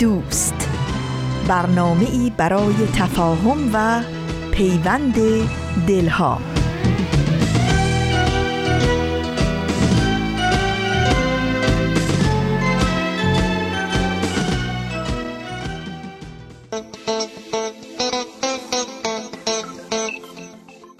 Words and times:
دوست. 0.00 0.68
برنامه 1.48 2.10
ای 2.10 2.32
برای 2.36 2.74
تفاهم 2.94 3.70
و 3.72 4.02
پیوند 4.50 5.14
دلها. 5.86 6.40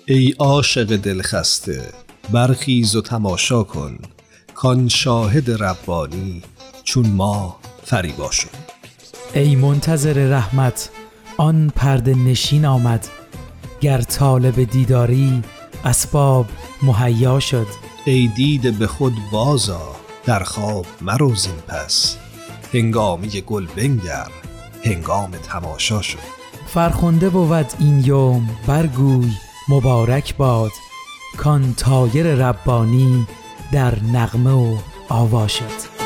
ای 0.06 0.34
عاشق 0.38 0.96
دلخسته 0.96 1.82
برخیز 2.32 2.96
و 2.96 3.02
تماشا 3.02 3.62
کن 3.62 3.98
کان 4.54 4.88
شاهد 4.88 5.62
ربانی 5.62 6.42
چون 6.84 7.06
ما 7.06 7.56
فریبا 7.84 8.30
شد. 8.30 8.79
ای 9.34 9.56
منتظر 9.56 10.12
رحمت 10.12 10.90
آن 11.36 11.72
پرده 11.76 12.14
نشین 12.14 12.64
آمد. 12.64 13.08
گر 13.80 14.00
طالب 14.00 14.64
دیداری 14.64 15.42
اسباب 15.84 16.46
مهیا 16.82 17.40
شد. 17.40 17.66
ای 18.04 18.30
دید 18.36 18.78
به 18.78 18.86
خود 18.86 19.12
بازا 19.32 19.96
در 20.24 20.42
خواب 20.44 20.86
مروزین 21.00 21.54
پس. 21.68 22.16
هنگامی 22.74 23.28
گل 23.46 23.66
بنگر 23.76 24.28
هنگام 24.84 25.30
تماشا 25.30 26.02
شد. 26.02 26.18
فرخنده 26.66 27.28
بود 27.28 27.66
این 27.78 28.02
یوم 28.04 28.50
برگوی 28.66 29.32
مبارک 29.68 30.36
باد. 30.36 30.70
کان 31.36 31.74
تایر 31.74 32.26
ربانی 32.34 33.26
در 33.72 34.02
نغمه 34.02 34.50
و 34.50 34.76
آوا 35.08 35.48
شد. 35.48 35.99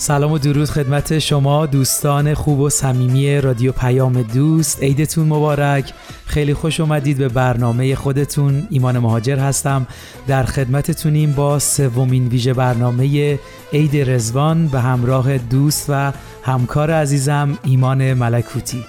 سلام 0.00 0.32
و 0.32 0.38
درود 0.38 0.70
خدمت 0.70 1.18
شما 1.18 1.66
دوستان 1.66 2.34
خوب 2.34 2.60
و 2.60 2.70
صمیمی 2.70 3.40
رادیو 3.40 3.72
پیام 3.72 4.22
دوست. 4.22 4.82
عیدتون 4.82 5.26
مبارک. 5.26 5.92
خیلی 6.26 6.54
خوش 6.54 6.80
اومدید 6.80 7.18
به 7.18 7.28
برنامه 7.28 7.94
خودتون. 7.94 8.66
ایمان 8.70 8.98
مهاجر 8.98 9.38
هستم. 9.38 9.86
در 10.26 10.44
خدمتتونیم 10.44 11.32
با 11.32 11.58
سومین 11.58 12.28
ویژه 12.28 12.54
برنامه 12.54 13.38
عید 13.72 14.10
رزوان 14.10 14.68
به 14.68 14.80
همراه 14.80 15.38
دوست 15.38 15.86
و 15.88 16.12
همکار 16.42 16.90
عزیزم 16.90 17.58
ایمان 17.64 18.14
ملکوتی. 18.14 18.84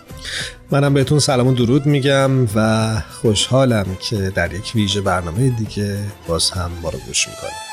منم 0.72 0.94
بهتون 0.94 1.20
سلام 1.20 1.48
و 1.48 1.54
درود 1.54 1.86
میگم 1.86 2.32
و 2.56 2.89
خوشحالم 3.22 3.86
که 4.09 4.16
در 4.36 4.54
یک 4.54 4.72
ویژه 4.76 5.02
برنامه 5.02 5.50
دیگه 5.50 5.98
باز 6.27 6.52
هم 6.52 6.71
ما 6.83 6.89
رو 6.89 7.00
گوش 7.08 7.27
می‌کنیم 7.27 7.71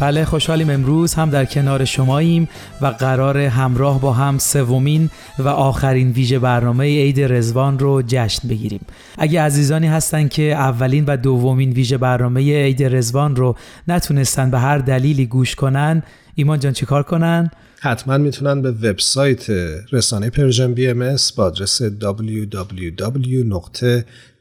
بله 0.00 0.24
خوشحالیم 0.24 0.70
امروز 0.70 1.14
هم 1.14 1.30
در 1.30 1.44
کنار 1.44 1.84
شماییم 1.84 2.48
و 2.80 2.86
قرار 2.86 3.38
همراه 3.38 4.00
با 4.00 4.12
هم 4.12 4.38
سومین 4.38 5.10
و 5.38 5.48
آخرین 5.48 6.10
ویژه 6.10 6.38
برنامه 6.38 6.84
عید 6.84 7.20
رضوان 7.20 7.78
رو 7.78 8.02
جشن 8.06 8.48
بگیریم 8.48 8.80
اگه 9.18 9.42
عزیزانی 9.42 9.86
هستن 9.86 10.28
که 10.28 10.42
اولین 10.42 11.04
و 11.04 11.16
دومین 11.16 11.72
ویژه 11.72 11.98
برنامه 11.98 12.64
عید 12.64 12.82
رضوان 12.82 13.36
رو 13.36 13.56
نتونستن 13.88 14.50
به 14.50 14.58
هر 14.58 14.78
دلیلی 14.78 15.26
گوش 15.26 15.54
کنن 15.54 16.02
ایمان 16.34 16.58
جان 16.58 16.72
چیکار 16.72 17.02
کنن؟ 17.02 17.50
حتما 17.80 18.18
می‌تونن 18.18 18.62
به 18.62 18.70
وبسایت 18.70 19.50
رسانه 19.92 20.30
Persian 20.30 20.74
BM 20.74 21.16
با 21.36 21.44
آدرس 21.44 21.82
www. 21.82 23.84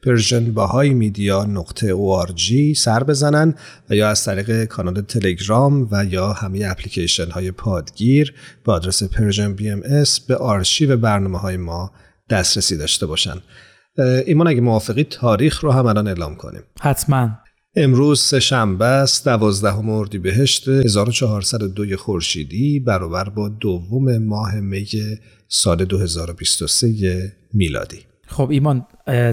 Persian 0.04 0.52
Bahai 0.52 0.90
Media 0.90 1.44
نقطه 1.44 1.94
سر 2.76 3.04
بزنن 3.04 3.56
و 3.90 3.96
یا 3.96 4.10
از 4.10 4.26
طریق 4.26 4.66
کانال 4.66 5.02
تلگرام 5.02 5.88
و 5.92 6.06
یا 6.06 6.34
همه 6.34 6.66
اپلیکیشن 6.66 7.32
های 7.32 7.52
پادگیر 7.52 8.34
با 8.66 8.74
آدرس 8.74 9.04
Persian 9.04 9.54
BM 9.54 9.82
به 10.28 10.36
آرشیو 10.36 10.98
برنامه 10.98 11.38
های 11.38 11.58
ما 11.58 11.92
دسترسی 12.30 12.78
داشته 12.78 13.06
باشن. 13.06 13.36
ایمان 14.26 14.48
اگه 14.48 14.62
موافقی 14.62 15.04
تاریخ 15.04 15.64
رو 15.64 15.72
هم 15.72 15.86
الان 15.86 16.08
اعلام 16.08 16.36
کنیم. 16.36 16.62
حتما. 16.82 17.30
امروز 17.76 18.22
سه 18.22 18.40
شنبه 18.40 18.86
است 18.86 19.26
دوازدهم 19.26 19.90
اردیبهشت 19.90 20.68
1402 20.68 21.98
خورشیدی 21.98 22.80
برابر 22.80 23.30
با 23.30 23.50
دوم 23.50 24.18
ماه 24.18 24.60
می 24.60 24.88
سال 25.48 25.86
2023 25.86 27.34
میلادی. 27.54 28.09
خب 28.30 28.50
ایمان 28.50 28.86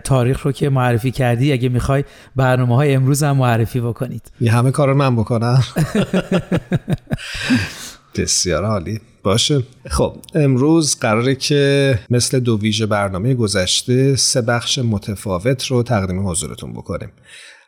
تاریخ 0.05 0.43
رو 0.43 0.53
که 0.53 0.71
معرفی 0.71 1.11
کردی 1.11 1.53
اگه 1.53 1.69
می‌خوای 1.69 2.05
برنامه 2.37 2.77
های 2.77 2.95
امروز 2.95 3.23
هم 3.23 3.37
معرفی 3.37 3.81
بکنید. 3.81 4.33
یه 4.41 4.53
همه 4.53 4.71
کار 4.71 4.93
من 4.93 5.17
بکنم. 5.17 5.65
بسیار 8.17 8.65
عالی. 8.65 9.01
باشه. 9.23 9.62
خب 9.87 10.17
امروز 10.34 10.99
قراره 10.99 11.34
که 11.34 11.99
مثل 12.11 12.41
دو 12.41 12.61
ویژه 12.61 12.87
برنامه 12.87 13.34
گذشته 13.34 14.17
سه 14.17 14.43
بخش 14.43 14.79
متفاوت 14.79 15.65
رو 15.65 15.83
تقدیم 15.83 16.28
حضورتون 16.28 16.73
بکنیم. 16.73 17.13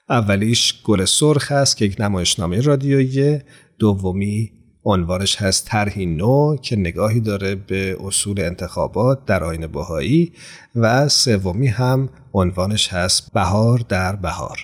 اولیش 0.08 0.82
گل 0.84 1.04
سرخ 1.04 1.52
هست 1.52 1.76
که 1.76 1.84
یک 1.84 2.00
نمایشنامه 2.00 2.60
رادیویی 2.60 3.38
دومی 3.78 4.52
عنوانش 4.84 5.36
هست 5.36 5.66
طرحی 5.66 6.06
نو 6.06 6.56
که 6.56 6.76
نگاهی 6.76 7.20
داره 7.20 7.54
به 7.54 7.96
اصول 8.04 8.40
انتخابات 8.40 9.24
در 9.24 9.44
آین 9.44 9.66
بهایی 9.66 10.32
و 10.74 11.08
سومی 11.08 11.66
هم 11.66 12.08
عنوانش 12.34 12.88
هست 12.88 13.32
بهار 13.32 13.84
در 13.88 14.16
بهار. 14.16 14.58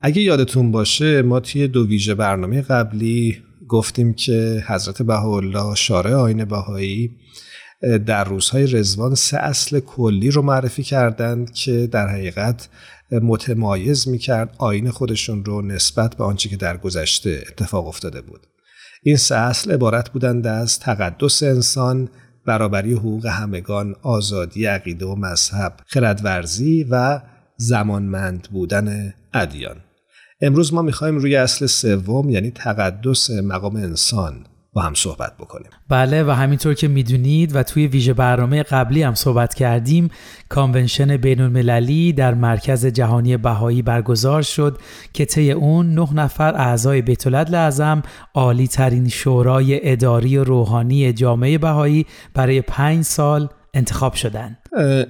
اگه 0.00 0.22
یادتون 0.22 0.72
باشه 0.72 1.22
ما 1.22 1.40
توی 1.40 1.68
دو 1.68 1.86
ویژه 1.86 2.14
برنامه 2.14 2.62
قبلی 2.62 3.42
گفتیم 3.68 4.14
که 4.14 4.64
حضرت 4.66 5.02
بهاءالله 5.02 5.74
شارع 5.74 6.14
آین 6.14 6.44
بهایی 6.44 7.16
در 8.06 8.24
روزهای 8.24 8.66
رزوان 8.66 9.14
سه 9.14 9.36
اصل 9.36 9.80
کلی 9.80 10.30
رو 10.30 10.42
معرفی 10.42 10.82
کردند 10.82 11.52
که 11.52 11.86
در 11.86 12.08
حقیقت 12.08 12.68
متمایز 13.12 14.08
می‌کرد 14.08 14.54
آین 14.58 14.90
خودشون 14.90 15.44
رو 15.44 15.62
نسبت 15.62 16.16
به 16.16 16.24
آنچه 16.24 16.48
که 16.48 16.56
در 16.56 16.76
گذشته 16.76 17.44
اتفاق 17.48 17.86
افتاده 17.86 18.20
بود. 18.20 18.46
این 19.02 19.16
سه 19.16 19.34
اصل 19.34 19.72
عبارت 19.72 20.10
بودند 20.10 20.46
از 20.46 20.78
تقدس 20.78 21.42
انسان 21.42 22.08
برابری 22.46 22.92
حقوق 22.92 23.26
همگان 23.26 23.94
آزادی 24.02 24.66
عقیده 24.66 25.06
و 25.06 25.14
مذهب 25.14 25.72
خردورزی 25.86 26.86
و 26.90 27.20
زمانمند 27.56 28.48
بودن 28.52 29.14
ادیان. 29.34 29.76
امروز 30.40 30.74
ما 30.74 30.82
می‌خوایم 30.82 31.18
روی 31.18 31.36
اصل 31.36 31.66
سوم 31.66 32.30
یعنی 32.30 32.50
تقدس 32.50 33.30
مقام 33.30 33.76
انسان 33.76 34.46
با 34.72 34.82
هم 34.82 34.94
صحبت 34.94 35.32
بکنیم. 35.38 35.70
بله 35.88 36.22
و 36.24 36.30
همینطور 36.30 36.74
که 36.74 36.88
می‌دونید 36.88 37.56
و 37.56 37.62
توی 37.62 37.86
ویژه 37.86 38.12
برنامه 38.12 38.62
قبلی 38.62 39.02
هم 39.02 39.14
صحبت 39.14 39.54
کردیم 39.54 40.10
کانونشن 40.48 41.16
بین 41.16 41.40
المللی 41.40 42.12
در 42.12 42.34
مرکز 42.34 42.86
جهانی 42.86 43.36
بهایی 43.36 43.82
برگزار 43.82 44.42
شد 44.42 44.78
که 45.12 45.24
طی 45.24 45.52
اون 45.52 45.94
نه 45.94 46.14
نفر 46.14 46.54
اعضای 46.54 47.02
بیت 47.02 47.26
اعظم 47.26 48.02
عالی 48.34 48.66
ترین 48.66 49.08
شورای 49.08 49.90
اداری 49.92 50.36
و 50.36 50.44
روحانی 50.44 51.12
جامعه 51.12 51.58
بهایی 51.58 52.06
برای 52.34 52.60
پنج 52.60 53.04
سال 53.04 53.48
انتخاب 53.74 54.14
شدن. 54.14 54.58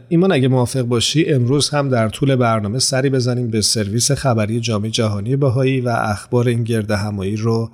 ایمان 0.09 0.33
اگه 0.33 0.49
موافق 0.49 0.83
باشی 0.83 1.27
امروز 1.27 1.71
هم 1.71 1.89
در 1.89 2.09
طول 2.09 2.37
برنامه 2.37 2.79
سری 2.79 3.11
بزنیم 3.11 3.51
به 3.51 3.61
سرویس 3.61 4.13
خبری 4.13 4.61
جامعه 4.61 4.91
جهانی 4.91 5.37
بهایی 5.37 5.81
و 5.81 5.89
اخبار 5.89 6.49
این 6.49 6.65
گرد 6.65 6.91
همایی 6.91 7.37
رو 7.37 7.71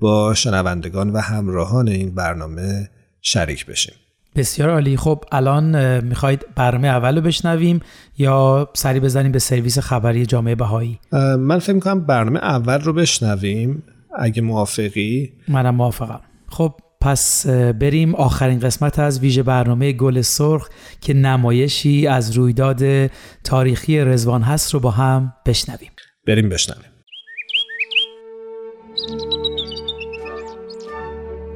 با 0.00 0.34
شنوندگان 0.34 1.10
و 1.10 1.18
همراهان 1.18 1.88
این 1.88 2.14
برنامه 2.14 2.90
شریک 3.22 3.66
بشیم. 3.66 3.94
بسیار 4.36 4.70
عالی. 4.70 4.96
خب 4.96 5.24
الان 5.32 6.00
می‌خواید 6.04 6.46
برنامه 6.56 6.88
اول 6.88 7.16
رو 7.16 7.22
بشنویم 7.22 7.80
یا 8.18 8.68
سری 8.74 9.00
بزنیم 9.00 9.32
به 9.32 9.38
سرویس 9.38 9.78
خبری 9.78 10.26
جامعه 10.26 10.54
بهایی؟ 10.54 11.00
من 11.38 11.58
فکر 11.58 11.72
می‌کنم 11.72 12.06
برنامه 12.06 12.38
اول 12.38 12.80
رو 12.80 12.92
بشنویم 12.92 13.82
اگه 14.18 14.42
موافقی. 14.42 15.32
منم 15.48 15.74
موافقم. 15.74 16.20
خب 16.48 16.74
پس 17.00 17.46
بریم. 17.46 18.14
آخرین 18.14 18.60
قسمت 18.60 18.98
از 18.98 19.20
ویژه 19.20 19.42
برنامه 19.42 19.92
گل 19.92 20.20
سرخ 20.20 20.68
که 21.00 21.14
نمایشی 21.14 22.06
از 22.06 22.32
رویداد 22.32 23.06
تاریخی 23.44 24.00
رزوان 24.00 24.42
هست 24.42 24.74
رو 24.74 24.80
با 24.80 24.90
هم 24.90 25.32
بشنویم. 25.46 25.90
بریم 26.26 26.48
بشنویم. 26.48 26.90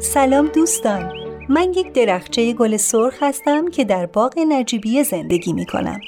سلام 0.03 0.47
دوستان 0.47 1.13
من 1.49 1.73
یک 1.73 1.93
درخچه 1.93 2.53
گل 2.53 2.77
سرخ 2.77 3.23
هستم 3.23 3.71
که 3.71 3.85
در 3.85 4.07
باغ 4.07 4.39
نجیبیه 4.39 5.03
زندگی 5.03 5.53
می 5.53 5.67
کنم 5.67 6.01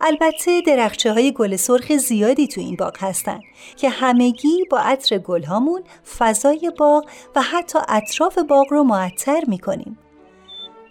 البته 0.00 0.60
درخچه 0.66 1.12
های 1.12 1.32
گل 1.32 1.56
سرخ 1.56 1.96
زیادی 1.96 2.46
تو 2.48 2.60
این 2.60 2.76
باغ 2.76 2.96
هستن 3.00 3.40
که 3.76 3.88
همگی 3.88 4.64
با 4.70 4.78
عطر 4.78 5.18
گل 5.18 5.42
هامون 5.42 5.82
فضای 6.18 6.72
باغ 6.78 7.08
و 7.36 7.42
حتی 7.42 7.78
اطراف 7.88 8.38
باغ 8.38 8.66
رو 8.70 8.84
معطر 8.84 9.42
می 9.46 9.58
کنیم. 9.58 9.98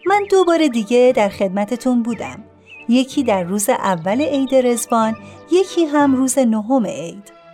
من 0.05 0.21
دو 0.31 0.43
بار 0.45 0.67
دیگه 0.67 1.13
در 1.15 1.29
خدمتتون 1.29 2.03
بودم. 2.03 2.43
یکی 2.89 3.23
در 3.23 3.43
روز 3.43 3.69
اول 3.69 4.21
عید 4.21 4.55
رزوان، 4.55 5.17
یکی 5.51 5.85
هم 5.85 6.15
روز 6.15 6.37
نهم 6.37 6.85
عید. 6.85 7.44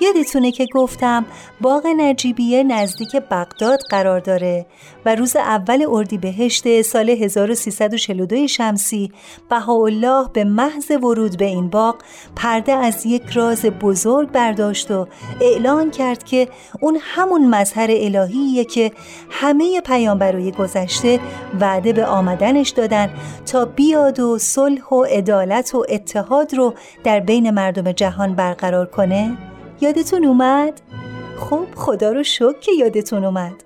یادتونه 0.00 0.52
که 0.52 0.66
گفتم 0.74 1.24
باغ 1.60 1.86
نجیبیه 1.86 2.62
نزدیک 2.62 3.16
بغداد 3.16 3.78
قرار 3.90 4.20
داره 4.20 4.66
و 5.06 5.14
روز 5.14 5.36
اول 5.36 5.86
اردیبهشت 5.90 6.82
سال 6.82 7.10
1342 7.10 8.48
شمسی 8.48 9.12
بهاءالله 9.50 10.28
به 10.32 10.44
محض 10.44 10.90
ورود 10.90 11.36
به 11.36 11.44
این 11.44 11.68
باغ 11.68 11.96
پرده 12.36 12.72
از 12.72 13.06
یک 13.06 13.22
راز 13.34 13.66
بزرگ 13.66 14.30
برداشت 14.30 14.90
و 14.90 15.06
اعلان 15.40 15.90
کرد 15.90 16.24
که 16.24 16.48
اون 16.80 16.98
همون 17.00 17.54
مظهر 17.54 17.88
الهیه 17.90 18.64
که 18.64 18.92
همه 19.30 19.80
پیامبرای 19.80 20.52
گذشته 20.52 21.20
وعده 21.60 21.92
به 21.92 22.06
آمدنش 22.06 22.68
دادن 22.68 23.10
تا 23.46 23.64
بیاد 23.64 24.20
و 24.20 24.38
صلح 24.38 24.88
و 24.88 25.02
عدالت 25.02 25.74
و 25.74 25.84
اتحاد 25.88 26.54
رو 26.54 26.74
در 27.04 27.20
بین 27.20 27.50
مردم 27.50 27.92
جهان 27.92 28.34
برقرار 28.34 28.86
کنه. 28.86 29.53
یادتون 29.80 30.24
اومد؟ 30.24 30.80
خب 31.38 31.66
خدا 31.76 32.12
رو 32.12 32.22
شکر 32.22 32.58
که 32.60 32.72
یادتون 32.72 33.24
اومد. 33.24 33.64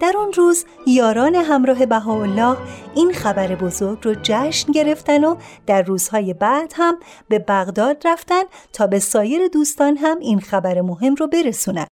در 0.00 0.12
اون 0.16 0.32
روز 0.32 0.64
یاران 0.86 1.34
همراه 1.34 1.86
بهاءالله 1.86 2.56
این 2.94 3.12
خبر 3.12 3.54
بزرگ 3.54 3.98
رو 4.02 4.14
جشن 4.22 4.72
گرفتن 4.72 5.24
و 5.24 5.36
در 5.66 5.82
روزهای 5.82 6.34
بعد 6.34 6.72
هم 6.76 6.98
به 7.28 7.38
بغداد 7.38 8.06
رفتن 8.06 8.42
تا 8.72 8.86
به 8.86 8.98
سایر 8.98 9.48
دوستان 9.48 9.96
هم 9.96 10.18
این 10.18 10.40
خبر 10.40 10.80
مهم 10.80 11.14
رو 11.14 11.26
برسونن. 11.26 11.86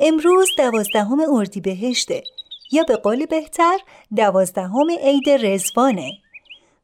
امروز 0.00 0.48
دوازدهم 0.58 1.20
اردیبهشته. 1.32 2.22
یا 2.72 2.82
به 2.82 2.96
قول 2.96 3.26
بهتر 3.26 3.78
دوازدهم 4.16 4.90
عید 4.90 5.28
رزوانه. 5.28 6.23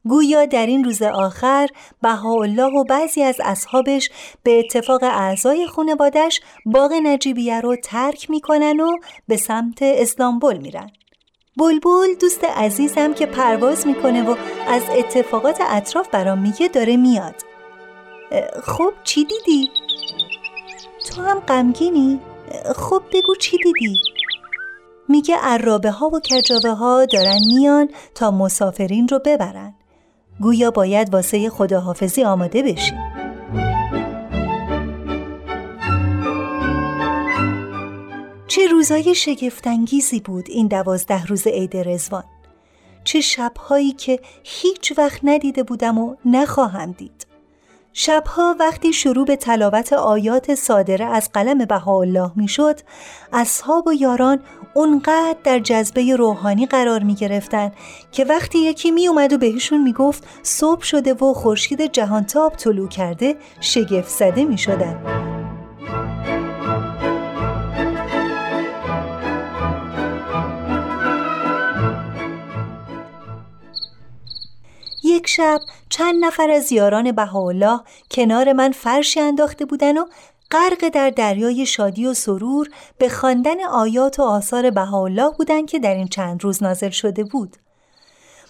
گویا 0.05 0.45
در 0.45 0.67
این 0.67 0.85
روز 0.85 1.03
آخر 1.03 1.69
بهاءالله 2.03 2.79
و 2.79 2.85
بعضی 2.85 3.23
از 3.23 3.37
اصحابش 3.45 4.11
به 4.43 4.59
اتفاق 4.59 5.03
اعضای 5.03 5.67
خانوادش 5.67 6.41
باغ 6.67 6.93
نجیبیه 6.93 7.61
رو 7.61 7.77
ترک 7.77 8.31
می‌کنن 8.31 8.81
و 8.81 8.97
به 9.29 9.37
سمت 9.37 9.79
اسلامبول 9.83 10.57
میرن. 10.57 10.91
بلبل 11.57 12.15
دوست 12.21 12.45
عزیزم 12.45 13.15
که 13.15 13.27
پرواز 13.27 13.87
می‌کنه 13.87 14.23
و 14.23 14.37
از 14.69 14.83
اتفاقات 14.97 15.59
اطراف 15.61 16.09
برام 16.09 16.39
میگه 16.39 16.69
داره 16.69 16.97
میاد. 16.97 17.35
خب 18.63 18.93
چی 19.05 19.25
دیدی؟ 19.25 19.71
تو 21.11 21.23
هم 21.23 21.41
غمگینی؟ 21.41 22.21
خب 22.77 23.03
بگو 23.13 23.35
چی 23.35 23.57
دیدی؟ 23.57 23.99
میگه 25.09 25.37
عرابه 25.37 25.91
ها 25.91 26.09
و 26.09 26.21
کجاوه 26.21 26.71
ها 26.71 27.05
دارن 27.05 27.39
میان 27.55 27.89
تا 28.15 28.31
مسافرین 28.31 29.09
رو 29.09 29.19
ببرن. 29.25 29.75
گویا 30.41 30.71
باید 30.71 31.13
واسه 31.13 31.51
خداحافظی 31.51 32.25
آماده 32.25 32.63
بشی. 32.63 32.93
چه 38.47 38.69
روزای 38.69 39.15
شگفتانگیزی 39.15 40.21
بود 40.21 40.47
این 40.49 40.67
دوازده 40.67 41.27
روز 41.27 41.47
عید 41.47 41.77
رزوان 41.77 42.25
چه 43.05 43.21
شبهایی 43.21 43.93
که 43.93 44.21
هیچ 44.45 44.99
وقت 44.99 45.21
ندیده 45.25 45.63
بودم 45.63 45.99
و 45.99 46.17
نخواهم 46.25 46.93
دید. 46.93 47.30
شبها 47.93 48.57
وقتی 48.61 48.93
شروع 48.93 49.25
به 49.27 49.37
تلاوت 49.37 49.93
آیات 49.93 50.55
صادره 50.55 51.05
از 51.05 51.31
قلم 51.33 51.65
بهاءالله 51.65 52.33
می‌شد 52.37 52.81
اصحاب 53.33 53.87
و 53.87 53.93
یاران 53.93 54.41
اونقدر 54.75 55.37
در 55.45 55.59
جذبه 55.59 56.17
روحانی 56.17 56.67
قرار 56.67 57.03
می 57.03 57.15
گرفتن 57.15 57.73
که 58.13 58.25
وقتی 58.25 58.59
یکی 58.59 58.91
می 58.91 59.09
اومد 59.09 59.33
و 59.33 59.39
بهشون 59.39 59.83
می 59.83 59.93
گفت 59.93 60.25
صبح 60.43 60.83
شده 60.83 61.15
و 61.15 61.33
خورشید 61.35 61.93
جهانتاب 61.93 62.57
طلوع 62.57 62.89
کرده 62.89 63.37
شگفت 63.61 64.09
زده 64.09 64.45
می 64.45 64.59
شدن. 64.59 65.40
یک 75.11 75.27
شب 75.27 75.61
چند 75.89 76.25
نفر 76.25 76.51
از 76.51 76.73
یاران 76.73 77.13
بهاءالله 77.13 77.81
کنار 78.11 78.53
من 78.53 78.73
فرشی 78.73 79.21
انداخته 79.21 79.65
بودن 79.65 79.99
و 79.99 80.05
غرق 80.51 80.89
در 80.89 81.11
دریای 81.11 81.67
شادی 81.67 82.07
و 82.07 82.15
سرور 82.15 82.69
به 82.99 83.09
خواندن 83.09 83.65
آیات 83.65 84.21
و 84.21 84.23
آثار 84.23 84.71
بهاءالله 84.71 85.31
بودند 85.39 85.67
که 85.67 85.79
در 85.79 85.95
این 85.95 86.09
چند 86.09 86.45
روز 86.45 86.63
نازل 86.63 86.91
شده 86.91 87.25
بود. 87.25 87.57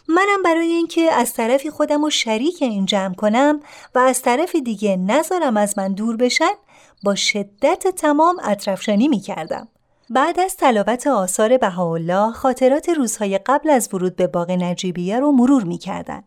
منم 0.09 0.43
برای 0.45 0.73
اینکه 0.73 1.13
از 1.13 1.33
طرفی 1.33 1.71
خودم 1.71 2.05
و 2.05 2.11
شریک 2.11 2.63
این 2.63 2.87
جمع 2.87 3.15
کنم 3.15 3.61
و 3.95 3.99
از 3.99 4.23
طرف 4.23 4.57
دیگه 4.57 4.97
نذارم 4.97 5.57
از 5.57 5.79
من 5.79 5.93
دور 5.93 6.17
بشن 6.17 6.55
با 7.03 7.15
شدت 7.15 7.87
تمام 7.87 8.37
اطرفشانی 8.45 9.09
می 9.09 9.21
کردم. 9.21 9.69
بعد 10.11 10.41
از 10.41 10.57
تلاوت 10.57 11.07
آثار 11.07 11.59
بهاءالله 11.59 12.33
خاطرات 12.33 12.89
روزهای 12.89 13.39
قبل 13.39 13.71
از 13.71 13.95
ورود 13.95 14.17
به 14.17 14.27
باغ 14.27 14.51
نجیبیه 14.51 15.21
رو 15.21 15.33
مرور 15.33 15.65
می 15.65 15.79
کردن. 15.79 16.23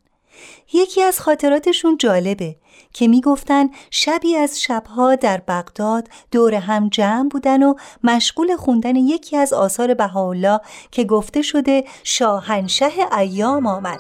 یکی 0.74 1.01
از 1.01 1.19
خاطراتشون 1.19 1.97
جالبه 1.97 2.56
که 2.94 3.07
می‌گفتن 3.07 3.69
شبی 3.91 4.35
از 4.35 4.62
شبها 4.62 5.15
در 5.15 5.41
بغداد 5.47 6.07
دور 6.31 6.53
هم 6.53 6.89
جمع 6.89 7.29
بودن 7.29 7.63
و 7.63 7.74
مشغول 8.03 8.55
خوندن 8.55 8.96
یکی 8.96 9.38
از 9.38 9.53
آثار 9.53 9.93
بهاءالله 9.93 10.60
که 10.91 11.03
گفته 11.03 11.41
شده 11.41 11.84
شاهنشه 12.03 13.15
ایام 13.17 13.67
آمد. 13.67 14.00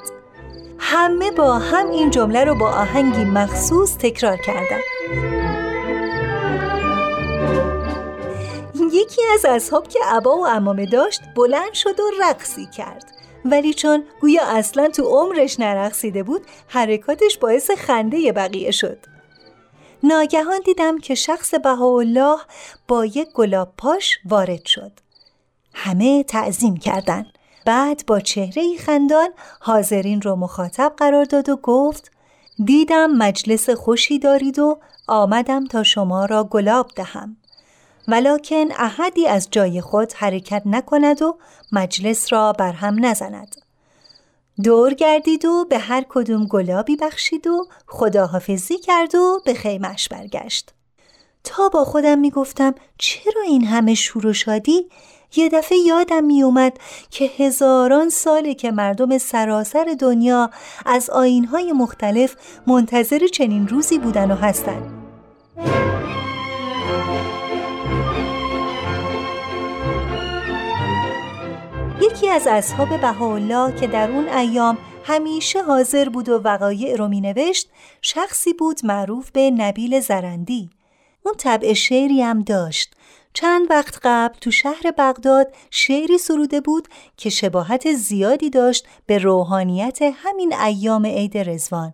همه 0.79 1.31
با 1.31 1.53
هم 1.53 1.89
این 1.89 2.09
جمله 2.09 2.43
رو 2.43 2.55
با 2.55 2.69
آهنگی 2.69 3.25
مخصوص 3.25 3.97
تکرار 3.97 4.37
کردن. 4.37 4.79
یکی 8.91 9.21
از 9.33 9.45
اصحاب 9.45 9.87
که 9.87 9.99
عبا 10.05 10.37
و 10.37 10.47
امامه 10.47 10.85
داشت 10.85 11.21
بلند 11.35 11.73
شد 11.73 11.99
و 11.99 12.03
رقصی 12.21 12.65
کرد. 12.65 13.22
ولی 13.45 13.73
چون 13.73 14.03
گویا 14.21 14.43
اصلا 14.45 14.89
تو 14.89 15.03
عمرش 15.03 15.59
نرقصیده 15.59 16.23
بود 16.23 16.41
حرکاتش 16.67 17.37
باعث 17.37 17.71
خنده 17.71 18.31
بقیه 18.31 18.71
شد. 18.71 18.97
ناگهان 20.03 20.59
دیدم 20.65 20.97
که 20.97 21.15
شخص 21.15 21.53
بهاءالله 21.53 22.37
با 22.87 23.05
یک 23.05 23.27
گلاب 23.33 23.73
پاش 23.77 24.19
وارد 24.25 24.65
شد. 24.65 24.91
همه 25.73 26.23
تعظیم 26.23 26.77
کردند. 26.77 27.25
بعد 27.65 28.03
با 28.07 28.19
چهره 28.19 28.77
خندان 28.77 29.29
حاضرین 29.59 30.21
رو 30.21 30.35
مخاطب 30.35 30.93
قرار 30.97 31.25
داد 31.25 31.49
و 31.49 31.55
گفت 31.55 32.11
دیدم 32.65 33.11
مجلس 33.11 33.69
خوشی 33.69 34.19
دارید 34.19 34.59
و 34.59 34.79
آمدم 35.07 35.65
تا 35.65 35.83
شما 35.83 36.25
را 36.25 36.43
گلاب 36.43 36.91
دهم. 36.95 37.37
ولکن 38.07 38.71
احدی 38.71 39.27
از 39.27 39.47
جای 39.51 39.81
خود 39.81 40.13
حرکت 40.13 40.61
نکند 40.65 41.21
و 41.21 41.37
مجلس 41.71 42.33
را 42.33 42.53
بر 42.53 42.71
هم 42.71 43.05
نزند. 43.05 43.55
دور 44.63 44.93
گردید 44.93 45.45
و 45.45 45.65
به 45.69 45.77
هر 45.77 46.05
کدوم 46.09 46.45
گلابی 46.45 46.95
بخشید 46.95 47.47
و 47.47 47.67
خداحافظی 47.87 48.77
کرد 48.77 49.15
و 49.15 49.41
به 49.45 49.53
خیمش 49.53 50.09
برگشت. 50.09 50.73
تا 51.43 51.69
با 51.69 51.85
خودم 51.85 52.19
می 52.19 52.31
گفتم 52.31 52.75
چرا 52.97 53.41
این 53.41 53.65
همه 53.65 53.95
شور 53.95 54.27
و 54.27 54.33
شادی 54.33 54.89
یه 55.35 55.49
دفعه 55.49 55.77
یادم 55.77 56.23
می 56.23 56.43
اومد 56.43 56.77
که 57.11 57.25
هزاران 57.25 58.09
ساله 58.09 58.53
که 58.53 58.71
مردم 58.71 59.17
سراسر 59.17 59.95
دنیا 59.99 60.49
از 60.85 61.09
آینهای 61.09 61.71
مختلف 61.71 62.35
منتظر 62.67 63.27
چنین 63.27 63.67
روزی 63.67 63.99
بودن 63.99 64.31
و 64.31 64.35
هستند. 64.35 64.91
یکی 72.13 72.29
از 72.29 72.47
اصحاب 72.47 73.01
بهاءالله 73.01 73.79
که 73.79 73.87
در 73.87 74.11
اون 74.11 74.29
ایام 74.29 74.77
همیشه 75.03 75.63
حاضر 75.63 76.09
بود 76.09 76.29
و 76.29 76.37
وقایع 76.37 76.95
رو 76.95 77.07
می 77.07 77.21
نوشت 77.21 77.69
شخصی 78.01 78.53
بود 78.53 78.79
معروف 78.83 79.31
به 79.31 79.51
نبیل 79.51 79.99
زرندی. 79.99 80.69
اون 81.25 81.35
طبع 81.37 81.73
شعری 81.73 82.21
هم 82.21 82.41
داشت. 82.41 82.95
چند 83.33 83.67
وقت 83.69 83.99
قبل 84.03 84.39
تو 84.39 84.51
شهر 84.51 84.93
بغداد 84.97 85.53
شعری 85.71 86.17
سروده 86.17 86.61
بود 86.61 86.87
که 87.17 87.29
شباهت 87.29 87.93
زیادی 87.93 88.49
داشت 88.49 88.87
به 89.05 89.17
روحانیت 89.17 89.99
همین 90.15 90.53
ایام 90.53 91.05
عید 91.05 91.37
رزوان 91.37 91.93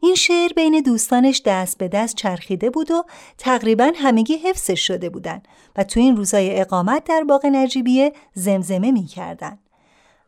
این 0.00 0.14
شعر 0.14 0.52
بین 0.52 0.80
دوستانش 0.80 1.42
دست 1.44 1.78
به 1.78 1.88
دست 1.88 2.16
چرخیده 2.16 2.70
بود 2.70 2.90
و 2.90 3.04
تقریبا 3.38 3.92
همگی 3.94 4.36
حفظش 4.36 4.86
شده 4.86 5.10
بودن 5.10 5.42
و 5.76 5.84
تو 5.84 6.00
این 6.00 6.16
روزای 6.16 6.60
اقامت 6.60 7.04
در 7.04 7.24
باغ 7.24 7.46
نجیبیه 7.46 8.12
زمزمه 8.34 8.90
می 8.90 9.06
کردن. 9.06 9.58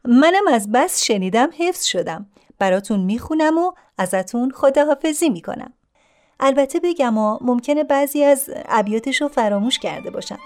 منم 0.05 0.49
از 0.53 0.73
بس 0.73 1.03
شنیدم 1.03 1.49
حفظ 1.59 1.85
شدم. 1.85 2.27
براتون 2.59 3.00
می‌خونم 3.00 3.59
و 3.59 3.73
ازتون 3.99 4.50
خداحافظی 4.50 5.31
می‌کنم. 5.31 5.73
البته 6.41 6.81
بگم 6.81 7.19
و 7.19 7.39
ممکنه 7.41 7.85
بعضی 7.85 8.25
از 8.25 8.50
ابیاتش 8.69 9.21
رو 9.21 9.29
فراموش 9.29 9.79
کرده 9.79 10.11
باشم 10.11 10.39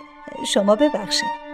شما 0.47 0.77
ببخشید. 0.77 1.54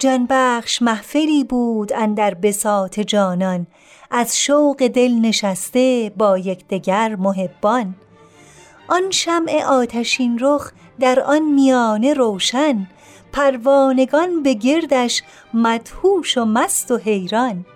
جانبخش 0.00 0.82
محفلی 0.82 1.44
بود 1.44 1.92
اندر 1.92 2.34
بساط 2.34 3.00
جانان 3.00 3.66
از 4.10 4.38
شوق 4.40 4.86
دل 4.86 5.12
نشسته 5.12 6.12
با 6.16 6.38
یکدیگر 6.38 7.16
محبان. 7.16 7.94
آن 8.88 9.10
شمع 9.10 9.64
آتشین 9.64 10.38
رخ 10.40 10.72
در 11.00 11.20
آن 11.20 11.42
میانه 11.42 12.14
روشن 12.14 12.86
پروانگان 13.32 14.42
به 14.42 14.54
گردش 14.54 15.22
مدهوش 15.54 16.38
و 16.38 16.44
مست 16.44 16.90
و 16.90 16.96
حیران. 16.96 17.66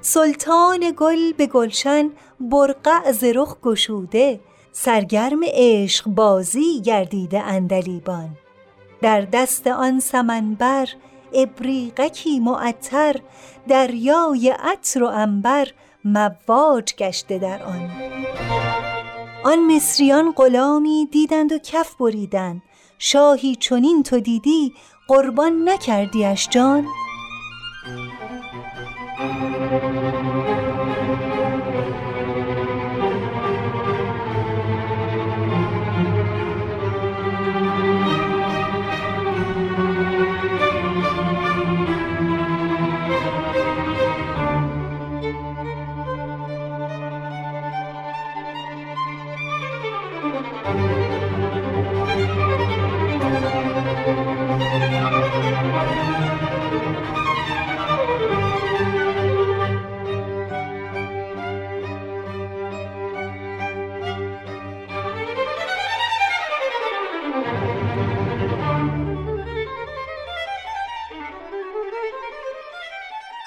سلطان 0.00 0.92
گل 0.96 1.32
به 1.32 1.46
گلشن 1.46 2.10
برقع 2.40 3.12
ز 3.12 3.24
رخ 3.24 3.56
گشوده 3.62 4.40
سرگرم 4.72 5.40
عشق 5.44 6.06
بازی 6.06 6.80
گردیده 6.84 7.40
اندلیبان. 7.40 8.28
در 9.02 9.20
دست 9.20 9.66
آن 9.66 10.00
سمنبر 10.00 10.88
ابریقکی 11.34 12.40
معطر 12.40 13.16
دریای 13.68 14.50
عطر 14.50 15.02
و 15.02 15.06
انبر 15.06 15.68
مواج 16.04 16.94
گشته 16.94 17.38
در 17.38 17.62
آن. 17.62 17.90
آن 19.44 19.76
مصریان 19.76 20.32
غلامی 20.36 21.08
دیدند 21.12 21.52
و 21.52 21.58
کف 21.58 21.94
بریدند. 21.94 22.62
شاهی 22.98 23.56
چنین 23.56 24.02
تو 24.02 24.20
دیدی 24.20 24.72
قربان 25.08 25.68
نکردیش 25.68 26.48
جان؟ 26.48 26.86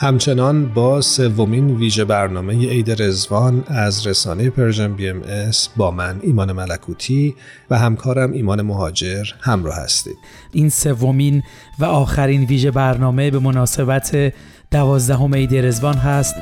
همچنان 0.03 0.65
با 0.65 1.01
سومین 1.01 1.75
ویژه 1.75 2.05
برنامه 2.05 2.69
عید 2.69 3.01
رضوان 3.01 3.63
از 3.67 4.07
رسانه 4.07 4.49
Persian 4.49 4.93
BMS 4.93 5.69
با 5.77 5.91
من 5.91 6.19
ایمان 6.23 6.51
ملکوتی 6.51 7.35
و 7.69 7.77
همکارم 7.77 8.31
ایمان 8.31 8.61
مهاجر 8.61 9.23
همراه 9.41 9.75
هستید. 9.75 10.17
این 10.51 10.69
سومین 10.69 11.43
و 11.79 11.85
آخرین 11.85 12.43
ویژه 12.43 12.71
برنامه 12.71 13.31
به 13.31 13.39
مناسبت 13.39 14.33
دوازدهم 14.71 15.35
عید 15.35 15.55
رضوان 15.55 15.95
هست. 15.95 16.35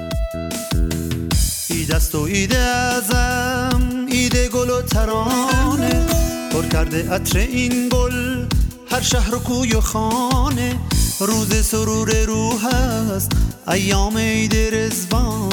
عید 1.69 1.95
است 1.95 2.15
و 2.15 2.19
عید 2.19 2.57
اعظم 2.57 3.81
عید 4.11 4.49
گل 4.49 4.69
و 4.69 4.81
ترانه 4.81 6.05
پر 6.51 6.63
کرده 6.65 7.11
عطر 7.11 7.39
این 7.39 7.89
گل 7.89 8.45
هر 8.91 9.01
شهر 9.01 9.35
و 9.35 9.39
کوی 9.39 9.73
و 9.73 9.81
خانه. 9.81 10.90
روز 11.25 11.65
سرور 11.65 12.23
روح 12.25 12.65
است 12.65 13.31
ایام 13.67 14.17
عید 14.17 14.55
رزوان 14.55 15.49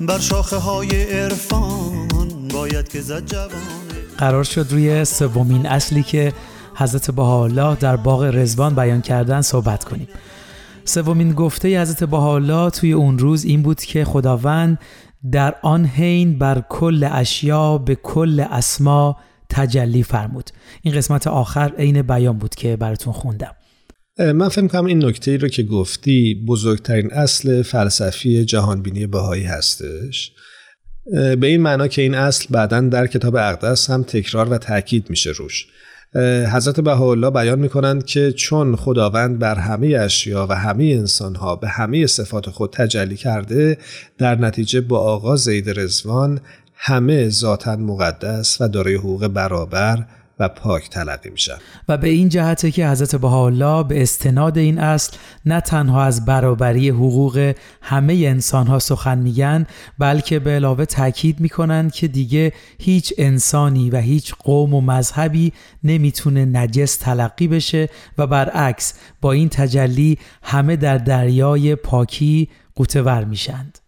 بر 0.00 0.18
شاخه 0.18 0.56
های 0.56 1.20
عرفان. 1.22 2.08
باید 2.54 2.88
که 2.88 3.00
زد 3.00 3.26
جوانه 3.26 3.50
قرار 4.18 4.44
شد 4.44 4.66
روی 4.70 5.04
سومین 5.04 5.66
اصلی 5.66 6.02
که 6.02 6.32
حضرت 6.74 7.10
بهاءالله 7.10 7.76
در 7.76 7.96
باغ 7.96 8.22
رزوان 8.22 8.74
بیان 8.74 9.00
کردن 9.00 9.40
صحبت 9.40 9.84
کنیم. 9.84 10.08
سومین 10.84 11.32
گفته 11.32 11.82
حضرت 11.82 12.04
بهاءالله 12.04 12.70
توی 12.70 12.92
اون 12.92 13.18
روز 13.18 13.44
این 13.44 13.62
بود 13.62 13.80
که 13.80 14.04
خداوند 14.04 14.78
در 15.32 15.54
آن 15.62 15.84
حین 15.84 16.38
بر 16.38 16.62
کل 16.68 17.08
اشیا 17.12 17.78
به 17.78 17.94
کل 17.94 18.46
اسما 18.50 19.16
تجلی 19.48 20.02
فرمود. 20.02 20.50
این 20.82 20.94
قسمت 20.94 21.26
آخر 21.26 21.72
عین 21.78 22.02
بیان 22.02 22.38
بود 22.38 22.54
که 22.54 22.76
براتون 22.76 23.12
خوندم. 23.12 23.54
من 24.20 24.48
فکر 24.48 24.66
کنم 24.66 24.84
این 24.84 25.04
نکته 25.04 25.30
ای 25.30 25.38
رو 25.38 25.48
که 25.48 25.62
گفتی 25.62 26.44
بزرگترین 26.48 27.12
اصل 27.12 27.62
فلسفی 27.62 28.44
جهانبینی 28.44 29.06
بهایی 29.06 29.44
هستش. 29.44 30.32
به 31.12 31.46
این 31.46 31.60
معنا 31.60 31.88
که 31.88 32.02
این 32.02 32.14
اصل 32.14 32.46
بعدا 32.50 32.80
در 32.80 33.06
کتاب 33.06 33.36
اقدس 33.36 33.90
هم 33.90 34.02
تکرار 34.02 34.48
و 34.48 34.58
تاکید 34.58 35.10
میشه 35.10 35.30
روش. 35.30 35.66
حضرت 36.52 36.80
بهاءالله 36.80 37.30
بیان 37.30 37.58
می‌کنند 37.58 38.04
که 38.04 38.32
چون 38.32 38.76
خداوند 38.76 39.38
بر 39.38 39.54
همه 39.54 39.86
اشیا 39.86 40.46
و 40.50 40.54
همه 40.54 40.84
انسانها 40.84 41.56
به 41.56 41.68
همه 41.68 42.06
صفات 42.06 42.50
خود 42.50 42.72
تجلی 42.72 43.16
کرده 43.16 43.78
در 44.18 44.34
نتیجه 44.34 44.80
با 44.80 44.98
آغاز 44.98 45.48
عید 45.48 45.80
رزوان 45.80 46.40
همه 46.74 47.28
ذاتا 47.28 47.76
مقدس 47.76 48.60
و 48.60 48.68
دارای 48.68 48.94
حقوق 48.94 49.28
برابر 49.28 50.06
و 50.40 50.48
پاک 50.48 50.90
تلقی 50.90 51.30
میشن 51.30 51.56
و 51.88 51.96
به 51.96 52.08
این 52.08 52.28
جهته 52.28 52.70
که 52.70 52.88
حضرت 52.88 53.16
بهاءالله 53.16 53.84
به 53.84 54.02
استناد 54.02 54.58
این 54.58 54.78
اصل 54.78 55.16
نه 55.46 55.60
تنها 55.60 56.04
از 56.04 56.24
برابری 56.24 56.88
حقوق 56.88 57.54
همه 57.82 58.14
انسان 58.14 58.66
ها 58.66 58.78
سخن 58.78 59.18
میگن 59.18 59.66
بلکه 59.98 60.38
به 60.38 60.50
علاوه 60.50 60.84
تاکید 60.84 61.40
می‌کنند 61.40 61.92
که 61.92 62.08
دیگه 62.08 62.52
هیچ 62.78 63.14
انسانی 63.18 63.90
و 63.90 63.96
هیچ 63.96 64.34
قوم 64.34 64.74
و 64.74 64.80
مذهبی 64.80 65.52
نمی‌تونه 65.84 66.44
نجس 66.44 66.96
تلقی 66.96 67.48
بشه 67.48 67.88
و 68.18 68.26
برعکس 68.26 68.94
با 69.20 69.32
این 69.32 69.48
تجلی 69.48 70.18
همه 70.42 70.76
در 70.76 70.98
دریای 70.98 71.74
پاکی 71.74 72.48
قوتور 72.74 73.24
میشند. 73.24 73.79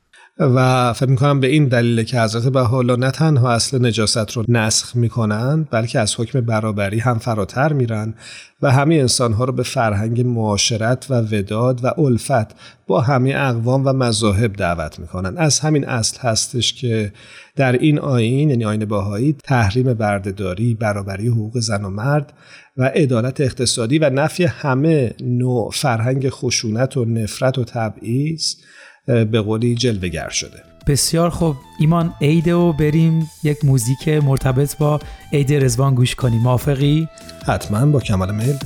و 0.47 0.93
فکر 0.93 1.11
می‌کنم 1.11 1.41
به 1.41 1.47
این 1.47 1.65
دلیل 1.65 2.03
که 2.03 2.21
حضرت 2.21 2.43
بهاءالله 2.43 2.97
نه 2.97 3.11
تنها 3.11 3.53
اصل 3.53 3.87
نجاست 3.87 4.33
رو 4.33 4.45
نسخ 4.49 4.97
می‌کنن 4.97 5.67
بلکه 5.71 5.99
از 5.99 6.21
حکم 6.21 6.41
برابری 6.41 6.99
هم 6.99 7.19
فراتر 7.19 7.73
میرن 7.73 8.15
و 8.63 8.71
همه 8.71 8.95
انسانها 8.95 9.45
رو 9.45 9.53
به 9.53 9.63
فرهنگ 9.63 10.21
معاشرت 10.21 11.07
و 11.11 11.15
وداد 11.15 11.85
و 11.85 12.01
الفت 12.01 12.55
با 12.87 13.01
همه 13.01 13.35
اقوام 13.37 13.87
و 13.87 13.93
مذاهب 13.93 14.53
دعوت 14.53 14.99
می‌کنن. 14.99 15.39
از 15.39 15.61
همین 15.61 15.89
اصل 15.89 16.21
هستش 16.21 16.75
که 16.75 17.13
در 17.57 17.73
این 17.73 17.99
آین 17.99 18.51
یعنی 18.51 18.65
آین 18.65 18.85
باهایی 18.85 19.37
تحریم 19.45 19.95
بردهداری 19.95 20.75
برابری 20.75 21.29
حقوق 21.29 21.59
زن 21.59 21.85
و 21.85 21.91
مرد 21.91 22.33
و 22.77 22.85
عدالت 22.85 23.41
اقتصادی 23.41 23.99
و 23.99 24.11
نفی 24.11 24.45
همه 24.45 25.15
نوع 25.21 25.71
فرهنگ 25.75 26.29
خشونت 26.29 26.97
و 26.97 27.05
نفرت 27.05 27.59
و 27.59 27.65
تبعیض 27.65 28.55
به 29.07 29.41
قولی 29.41 29.75
جلوگر 29.75 30.29
شده. 30.29 30.63
بسیار 30.87 31.31
خوب. 31.31 31.57
ایمان 31.79 32.15
عید 32.21 32.49
و 32.49 32.73
بریم 32.73 33.31
یک 33.43 33.65
موزیک 33.65 34.09
مرتبط 34.09 34.77
با 34.77 35.01
عید 35.33 35.53
رزوان 35.53 35.95
گوش 35.95 36.15
کنیم. 36.15 36.41
موافقی؟ 36.41 37.09
حتما 37.47 37.87
با 37.87 38.01
کمال 38.01 38.35
میل. 38.35 38.57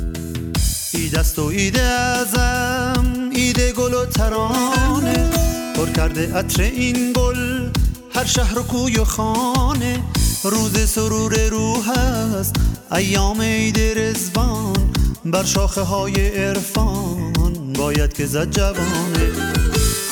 است 1.19 1.39
و 1.39 1.45
ایده 1.45 1.83
ازم 1.83 3.31
ایده 3.35 3.73
گل 3.73 3.95
و 3.95 4.07
ترانه. 4.07 5.31
پر 5.77 5.87
کرده 5.87 6.35
عطر 6.35 6.63
این 6.63 7.13
گل 7.13 7.71
هر 8.15 8.25
شهر 8.25 8.59
و 8.59 8.63
کوی 8.63 8.99
و 8.99 9.05
خانه. 9.05 10.01
روز 10.45 10.89
سرور 10.89 11.49
روح 11.49 11.91
است 11.91 12.57
ایام 12.93 13.41
عید 13.41 13.79
رزوان 13.79 14.77
بر 15.25 15.45
شاخه 15.45 15.81
های 15.81 16.29
عرفان 16.29 17.33
باید 17.73 18.13
که 18.13 18.27
زد 18.27 18.51
جوانه. 18.51 19.66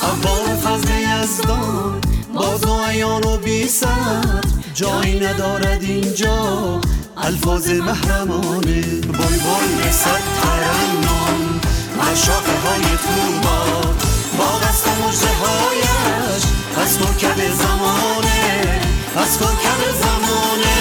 اول 0.05 0.57
فضل 0.57 0.89
یزدان 0.91 2.01
باز 2.35 2.65
و 2.65 3.29
و 3.29 3.37
بی 3.37 3.69
جایی 4.75 5.21
ندارد 5.21 5.83
اینجا. 5.83 6.81
الفاظ 7.17 7.69
محرمانه 7.69 8.83
بای 9.01 9.39
بای 9.39 9.93
صد 9.93 10.23
ترنم. 10.43 11.61
از 12.13 12.25
شاخه 12.25 12.59
های 12.61 12.83
توبا 12.83 13.81
با 14.39 14.45
قصد 14.45 14.89
مجده 14.89 15.27
هایش 15.27 16.43
از 16.77 16.99
کوکب 16.99 17.37
زمانه 17.55 18.81
از 19.17 19.39
کوکب 19.39 19.81
زمانه. 20.01 20.75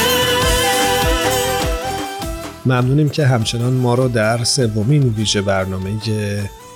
ممنونیم 2.65 3.10
که 3.10 3.25
همچنان 3.25 3.74
ما 3.74 3.94
رو 3.96 4.08
در 4.08 4.44
سومین 4.44 5.03
ویژه 5.18 5.42
برنامه 5.42 5.89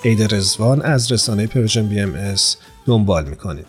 عید 0.04 0.34
رضوان 0.34 0.82
از 0.82 1.12
رسانه 1.12 1.46
Persian 1.46 1.88
BMS 1.88 2.56
دنبال 2.86 3.28
می‌کنید. 3.28 3.66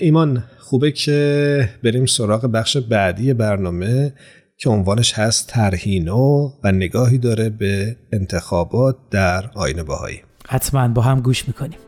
ایمان 0.00 0.44
خوبه 0.58 0.92
که 0.92 1.68
بریم 1.84 2.06
سراغ 2.06 2.46
بخش 2.46 2.76
بعدی 2.76 3.34
برنامه 3.34 4.12
که 4.56 4.70
عنوانش 4.70 5.12
هست 5.12 5.48
طرحی 5.48 6.16
نو 6.16 6.50
و 6.64 6.72
نگاهی 6.72 7.18
داره 7.18 7.48
به 7.50 7.96
انتخابات 8.12 8.96
در 9.10 9.50
آیین 9.54 9.82
بهایی. 9.82 10.20
حتما 10.48 10.88
با 10.88 11.02
هم 11.02 11.20
گوش 11.20 11.48
می‌کنیم. 11.48 11.78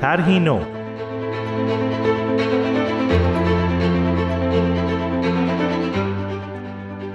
ترهینو 0.00 0.73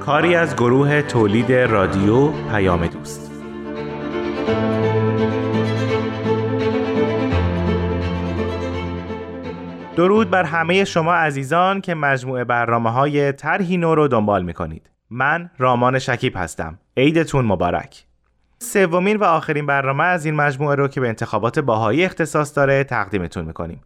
کاری 0.09 0.35
از 0.35 0.55
گروه 0.55 1.01
تولید 1.01 1.51
رادیو 1.51 2.31
پیام 2.31 2.87
دوست 2.87 3.31
درود 9.95 10.29
بر 10.29 10.43
همه 10.43 10.85
شما 10.85 11.13
عزیزان 11.13 11.81
که 11.81 11.95
مجموعه 11.95 12.43
برنامه 12.43 12.91
های 12.91 13.31
طرحی 13.31 13.77
نو 13.77 13.95
رو 13.95 14.07
دنبال 14.07 14.43
می 14.43 14.53
کنید. 14.53 14.89
من 15.09 15.49
رامان 15.57 15.99
شکیب 15.99 16.33
هستم. 16.35 16.79
عیدتون 16.97 17.45
مبارک. 17.45 18.05
سومین 18.59 19.17
و 19.17 19.23
آخرین 19.23 19.65
برنامه 19.65 20.03
از 20.03 20.25
این 20.25 20.35
مجموعه 20.35 20.75
رو 20.75 20.87
که 20.87 21.01
به 21.01 21.07
انتخابات 21.07 21.59
باهایی 21.59 22.05
اختصاص 22.05 22.57
داره 22.57 22.83
تقدیمتون 22.83 23.45
می‌کنیم. 23.45 23.81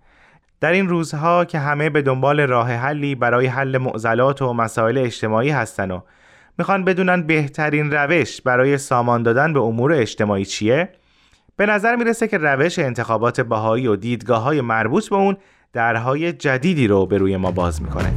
در 0.63 0.71
این 0.71 0.89
روزها 0.89 1.45
که 1.45 1.59
همه 1.59 1.89
به 1.89 2.01
دنبال 2.01 2.39
راه 2.39 2.71
حلی 2.71 3.15
برای 3.15 3.45
حل 3.45 3.77
معضلات 3.77 4.41
و 4.41 4.53
مسائل 4.53 4.97
اجتماعی 4.97 5.49
هستن 5.49 5.91
و 5.91 5.99
می‌خوان 6.57 6.83
بدونن 6.83 7.21
بهترین 7.21 7.91
روش 7.91 8.41
برای 8.41 8.77
سامان 8.77 9.23
دادن 9.23 9.53
به 9.53 9.59
امور 9.59 9.93
اجتماعی 9.93 10.45
چیه 10.45 10.89
به 11.57 11.65
نظر 11.65 11.95
می‌رسه 11.95 12.27
که 12.27 12.37
روش 12.37 12.79
انتخابات 12.79 13.41
باهایی 13.41 13.87
و 13.87 13.95
دیدگاه 13.95 14.41
های 14.43 14.61
مربوط 14.61 15.09
به 15.09 15.15
اون 15.15 15.37
درهای 15.73 16.33
جدیدی 16.33 16.87
رو 16.87 17.05
به 17.05 17.17
روی 17.17 17.37
ما 17.37 17.51
باز 17.51 17.81
می‌کنه. 17.81 18.13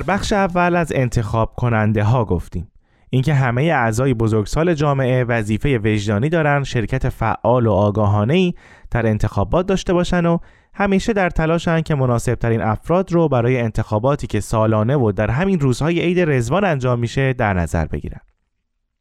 در 0.00 0.06
بخش 0.06 0.32
اول 0.32 0.76
از 0.76 0.92
انتخاب 0.94 1.54
کننده 1.56 2.02
ها 2.02 2.24
گفتیم 2.24 2.68
اینکه 3.10 3.34
همه 3.34 3.62
اعضای 3.62 4.14
بزرگسال 4.14 4.74
جامعه 4.74 5.24
وظیفه 5.24 5.78
وجدانی 5.78 6.28
دارن 6.28 6.64
شرکت 6.64 7.08
فعال 7.08 7.66
و 7.66 7.72
آگاهانه 7.72 8.34
ای 8.34 8.54
در 8.90 9.06
انتخابات 9.06 9.66
داشته 9.66 9.92
باشن 9.92 10.26
و 10.26 10.38
همیشه 10.74 11.12
در 11.12 11.30
تلاشن 11.30 11.80
که 11.80 11.94
مناسب 11.94 12.34
ترین 12.34 12.60
افراد 12.60 13.12
رو 13.12 13.28
برای 13.28 13.60
انتخاباتی 13.60 14.26
که 14.26 14.40
سالانه 14.40 14.96
و 14.96 15.12
در 15.12 15.30
همین 15.30 15.60
روزهای 15.60 16.00
عید 16.00 16.20
رزوان 16.20 16.64
انجام 16.64 16.98
میشه 16.98 17.32
در 17.32 17.54
نظر 17.54 17.86
بگیرن. 17.86 18.20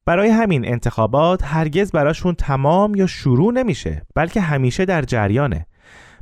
برای 0.05 0.29
همین 0.29 0.67
انتخابات 0.67 1.43
هرگز 1.43 1.91
براشون 1.91 2.35
تمام 2.35 2.95
یا 2.95 3.07
شروع 3.07 3.53
نمیشه 3.53 4.01
بلکه 4.15 4.41
همیشه 4.41 4.85
در 4.85 5.01
جریانه 5.01 5.65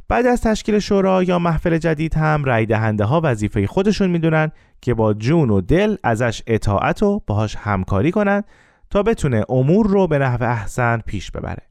بعد 0.10 0.26
از 0.26 0.42
تشکیل 0.42 0.80
شورا 0.80 1.24
یا 1.24 1.40
محفل 1.40 1.78
جدید 1.78 2.16
هم 2.16 2.44
رای 2.44 2.66
دهنده 2.66 3.04
ها 3.04 3.22
وظیفه 3.24 3.68
خودشون 3.68 4.10
می‌دونن 4.10 4.52
که 4.82 4.94
با 4.94 5.14
جون 5.14 5.50
و 5.50 5.62
دل 5.62 5.96
ازش 6.04 6.42
اطاعت 6.48 7.04
و 7.04 7.22
باهاش 7.28 7.56
همکاری 7.56 8.12
کنن 8.12 8.44
تا 8.90 9.04
بتونه 9.04 9.44
امور 9.50 9.88
رو 9.88 10.08
به 10.08 10.20
نحو 10.20 10.44
احسن 10.44 11.02
پیش 11.06 11.32
ببره. 11.32 11.64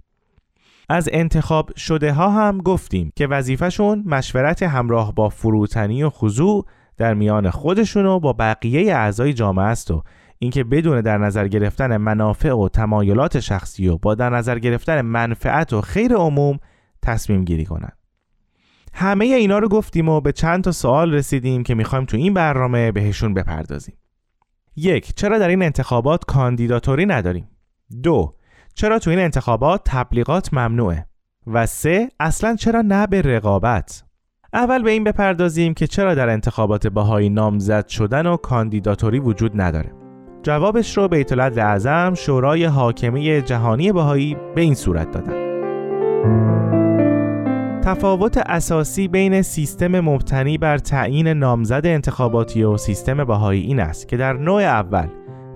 از 0.89 1.09
انتخاب 1.13 1.77
شده 1.77 2.13
ها 2.13 2.31
هم 2.31 2.59
گفتیم 2.59 3.13
که 3.17 3.27
وظیفهشون 3.27 4.03
مشورت 4.07 4.63
همراه 4.63 5.15
با 5.15 5.29
فروتنی 5.29 6.03
و 6.03 6.11
خضوع 6.11 6.67
در 6.97 7.15
میان 7.15 7.51
خودشون 7.51 8.07
و 8.07 8.21
با 8.21 8.33
بقیه 8.33 8.97
اعضای 8.97 9.33
جامعه 9.33 9.65
است 9.65 9.91
و 9.91 10.03
اینکه 10.39 10.65
بدون 10.65 11.01
در 11.01 11.19
نظر 11.19 11.49
گرفتن 11.49 11.97
منافع 11.97 12.53
و 12.53 12.69
تمایلات 12.69 13.41
شخصی 13.41 13.89
و 13.89 13.99
با 13.99 14.15
در 14.15 14.31
نظر 14.31 14.59
گرفتن 14.59 15.01
منفعت 15.01 15.73
و 15.73 15.81
خیر 15.81 16.15
عموم 16.15 16.59
تصمیم 17.03 17.45
گیری 17.45 17.65
کنند. 17.65 17.97
همه 18.99 19.25
اینا 19.25 19.59
رو 19.59 19.69
گفتیم 19.69 20.09
و 20.09 20.21
به 20.21 20.33
چند 20.33 20.65
تا 20.65 20.73
سوال 20.73 21.15
رسیدیم 21.15 21.63
که 21.63 21.75
می‌خوایم 21.75 22.05
تو 22.05 22.17
این 22.17 22.35
برنامه 22.35 22.93
بهشون 22.93 23.35
بپردازیم. 23.35 23.95
یک 24.77 25.15
چرا 25.15 25.39
در 25.39 25.49
این 25.49 25.63
انتخابات 25.63 26.25
کاندیداتوری 26.25 27.07
نداریم؟ 27.07 27.49
دو 28.03 28.35
چرا 28.75 28.99
تو 28.99 29.11
این 29.11 29.19
انتخابات 29.19 29.81
تبلیغات 29.85 30.55
ممنوعه؟ 30.55 31.07
و 31.47 31.67
سه 31.67 32.09
اصلا 32.21 32.57
چرا 32.57 32.83
نه 32.83 33.07
به 33.07 33.23
رقابت؟ 33.23 34.05
اول 34.53 34.83
به 34.83 34.91
این 34.91 35.05
بپردازیم 35.05 35.75
که 35.75 35.87
چرا 35.87 36.15
در 36.15 36.29
انتخابات 36.29 36.87
باهایی 36.87 37.29
نامزد 37.29 37.89
شدن 37.89 38.27
و 38.27 38.37
کاندیداتوری 38.37 39.19
وجود 39.19 39.61
نداره. 39.61 39.93
جوابش 40.43 40.97
رو 40.97 41.09
بیت 41.09 41.59
اعظم 41.59 42.15
شورای 42.15 42.65
حاکمی 42.65 43.43
جهانی 43.43 43.93
باهایی 43.93 44.37
به 44.55 44.61
این 44.61 44.75
صورت 44.75 45.11
دادن. 45.11 45.47
تفاوت 47.87 48.39
اساسی 48.39 49.09
بین 49.09 49.43
سیستم 49.43 50.01
مبتنی 50.01 50.59
بر 50.59 50.79
تعیین 50.79 51.29
نامزد 51.29 51.81
انتخاباتی 51.85 52.63
و 52.63 52.77
سیستم 52.77 53.25
بهایی 53.25 53.63
این 53.63 53.81
است 53.81 54.09
که 54.09 54.17
در 54.17 54.33
نوع 54.33 54.63
اول 54.63 55.07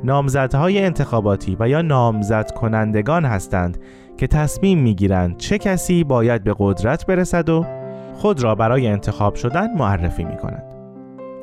نامزدهای 0.05 0.85
انتخاباتی 0.85 1.57
و 1.61 1.69
یا 1.69 1.83
نامزد 1.83 2.51
کنندگان 2.51 3.25
هستند 3.25 3.79
که 4.17 4.27
تصمیم 4.27 4.79
می‌گیرند 4.79 5.37
چه 5.37 5.59
کسی 5.59 6.05
باید 6.05 6.45
به 6.45 6.55
قدرت 6.59 7.07
برسد 7.07 7.49
و 7.49 7.67
خود 8.15 8.43
را 8.43 8.55
برای 8.55 8.89
انتخاب 8.89 9.35
شدن 9.35 9.75
معرفی 9.77 10.25
می 10.25 10.37
کنند. 10.37 10.65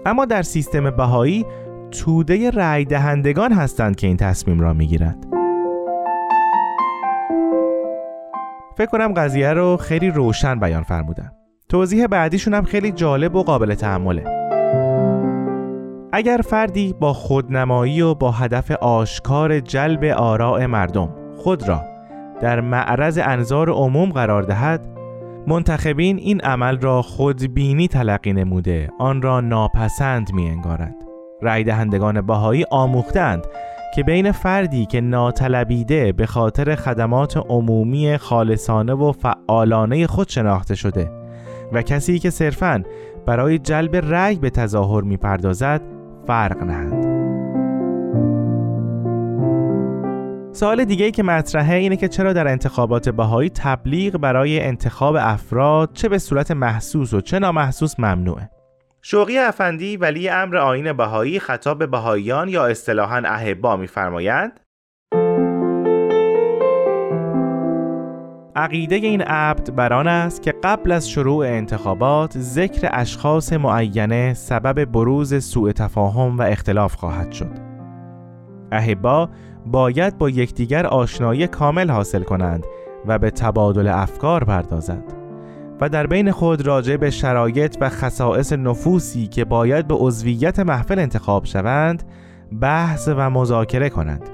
اما 0.06 0.26
در 0.26 0.41
سیستم 0.41 0.89
بهایی 0.89 1.45
توده 1.91 2.50
رأی 2.50 2.86
دهندگان 2.86 3.54
هستند 3.54 3.95
که 3.95 4.08
این 4.08 4.17
تصمیم 4.17 4.60
را 4.60 4.73
می 4.73 4.88
گیرند. 4.88 5.37
فکر 8.77 8.85
کنم 8.85 9.13
قضیه 9.13 9.53
رو 9.53 9.77
خیلی 9.77 10.09
روشن 10.09 10.59
بیان 10.59 10.83
فرمودن. 10.83 11.31
توضیح 11.69 12.07
بعدیشون 12.07 12.53
هم 12.53 12.63
خیلی 12.63 12.91
جالب 12.91 13.35
و 13.35 13.43
قابل 13.43 13.73
تحمله. 13.73 14.23
اگر 16.13 16.41
فردی 16.49 16.95
با 16.99 17.13
خودنمایی 17.13 18.01
و 18.01 18.13
با 18.13 18.31
هدف 18.31 18.71
آشکار 18.71 19.59
جلب 19.59 20.03
آراء 20.03 20.67
مردم 20.67 21.09
خود 21.37 21.67
را 21.67 21.81
در 22.41 22.61
معرض 22.61 23.19
انظار 23.23 23.69
عموم 23.69 24.09
قرار 24.09 24.43
دهد 24.43 24.81
منتخبین 25.47 26.17
این 26.17 26.41
عمل 26.41 26.79
را 26.79 27.01
خودبینی 27.01 27.87
تلقی 27.87 28.33
نموده 28.33 28.89
آن 28.99 29.21
را 29.21 29.41
ناپسند 29.41 30.33
می 30.33 30.49
انگارند 30.49 30.95
رای 31.41 31.63
دهندگان 31.63 32.21
باهایی 32.21 32.65
آموختند 32.71 33.47
که 33.95 34.04
بین 34.04 34.32
فردی 34.32 34.86
که 34.86 35.02
ناطلبیده 35.02 36.12
به 36.12 36.26
خاطر 36.26 36.76
خدمات 36.76 37.38
عمومی 37.38 38.17
خالصانه 38.17 38.93
و 38.93 39.12
فعالانه 39.12 40.08
خود 40.08 40.30
شناخته 40.30 40.76
شده 40.76 41.12
و 41.73 41.82
کسی 41.82 42.19
که 42.19 42.30
صرفاً 42.30 42.84
برای 43.26 43.60
جلب 43.60 43.95
رأی 43.95 44.36
به 44.36 44.50
تظاهر 44.50 45.02
می‌پردازد 45.04 45.82
فرق 46.28 46.63
نهند. 46.63 47.17
سوال 50.52 50.86
دیگه 50.86 51.06
ای 51.06 51.12
که 51.12 51.23
مطرحه 51.23 51.76
اینه 51.76 51.95
که 51.95 52.08
چرا 52.08 52.34
در 52.34 52.47
انتخابات 52.47 53.10
بهایی 53.10 53.50
تبلیغ 53.50 54.17
برای 54.17 54.60
انتخاب 54.60 55.15
افراد 55.19 55.89
چه 55.93 56.10
به 56.10 56.17
صورت 56.17 56.52
محسوس 56.52 57.13
و 57.13 57.21
چه 57.21 57.39
نامحسوس 57.39 58.00
ممنوعه. 58.00 58.50
شوقی 59.10 59.38
افندی 59.38 59.98
ولی 59.98 60.30
امر 60.30 60.58
آین 60.58 60.93
بهایی 60.93 61.39
خطاب 61.39 61.80
به 61.80 61.88
بهاییان 61.88 62.50
یا 62.50 62.65
اصطلاحا 62.65 63.22
احبا 63.26 63.76
میفرمایند 63.76 64.60
عقیده 68.56 68.96
این 68.96 69.22
عبد 69.22 69.76
بر 69.76 69.93
آن 69.93 70.08
است 70.08 70.41
که 70.41 70.54
قبل 70.63 70.91
از 70.91 71.10
شروع 71.10 71.46
انتخابات 71.46 72.38
ذکر 72.38 72.89
اشخاص 72.93 73.54
معینه 73.54 74.34
سبب 74.34 74.86
بروز 74.86 75.43
سوء 75.43 75.72
تفاهم 75.72 76.38
و 76.38 76.41
اختلاف 76.41 76.96
خواهد 76.96 77.32
شد. 77.32 77.52
احبا 78.72 79.30
باید 79.65 80.17
با 80.17 80.30
یکدیگر 80.30 80.88
آشنایی 80.88 81.48
کامل 81.48 81.89
حاصل 81.89 82.24
کنند 82.24 82.65
و 83.06 83.20
به 83.20 83.30
تبادل 83.30 83.88
افکار 83.88 84.43
پردازند 84.43 85.26
و 85.81 85.89
در 85.89 86.07
بین 86.07 86.31
خود 86.31 86.67
راجع 86.67 86.97
به 86.97 87.09
شرایط 87.09 87.77
و 87.81 87.89
خصائص 87.89 88.53
نفوسی 88.53 89.27
که 89.27 89.45
باید 89.45 89.87
به 89.87 89.95
عضویت 89.95 90.59
محفل 90.59 90.99
انتخاب 90.99 91.45
شوند 91.45 92.03
بحث 92.61 93.09
و 93.17 93.29
مذاکره 93.29 93.89
کنند. 93.89 94.29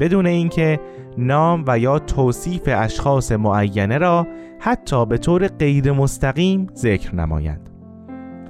بدون 0.00 0.26
اینکه 0.26 0.80
نام 1.18 1.64
و 1.66 1.78
یا 1.78 1.98
توصیف 1.98 2.62
اشخاص 2.66 3.32
معینه 3.32 3.98
را 3.98 4.26
حتی 4.58 5.06
به 5.06 5.18
طور 5.18 5.48
غیر 5.48 5.92
مستقیم 5.92 6.66
ذکر 6.74 7.14
نمایند. 7.14 7.70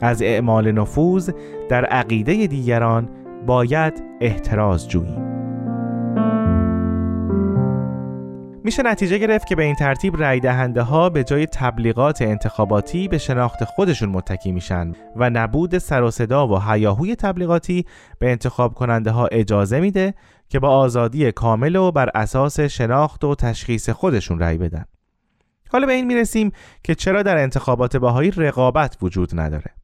از 0.00 0.22
اعمال 0.22 0.72
نفوذ 0.72 1.30
در 1.68 1.84
عقیده 1.84 2.46
دیگران 2.46 3.08
باید 3.46 4.02
احتراز 4.20 4.88
جوییم. 4.88 5.49
میشه 8.70 8.83
نتیجه 8.83 9.18
گرفت 9.18 9.46
که 9.46 9.56
به 9.56 9.62
این 9.62 9.74
ترتیب 9.74 10.16
رای 10.16 10.40
دهنده 10.40 10.83
ها 10.83 11.11
به 11.11 11.24
جای 11.24 11.46
تبلیغات 11.46 12.22
انتخاباتی 12.22 13.09
به 13.09 13.18
شناخت 13.18 13.64
خودشون 13.64 14.09
متکی 14.09 14.52
میشن 14.52 14.92
و 15.16 15.30
نبود 15.30 15.78
سر 15.78 16.02
و 16.02 16.11
صدا 16.11 16.48
و 16.48 16.62
هیاهوی 16.62 17.16
تبلیغاتی 17.16 17.87
به 18.18 18.30
انتخاب 18.30 18.74
کننده 18.74 19.11
ها 19.11 19.26
اجازه 19.26 19.80
میده 19.80 20.14
که 20.48 20.59
با 20.59 20.68
آزادی 20.68 21.33
کامل 21.33 21.76
و 21.76 21.92
بر 21.92 22.11
اساس 22.14 22.61
شناخت 22.61 23.24
و 23.24 23.35
تشخیص 23.35 23.90
خودشون 23.90 24.38
رأی 24.38 24.59
بدن. 24.59 24.85
حالا 25.70 25.87
به 25.87 25.92
این 25.92 26.06
می‌رسیم 26.06 26.52
که 26.85 26.94
چرا 26.94 27.22
در 27.22 27.37
انتخابات 27.37 27.96
باهایی 27.96 28.30
رقابت 28.30 28.96
وجود 29.02 29.40
نداره. 29.40 29.74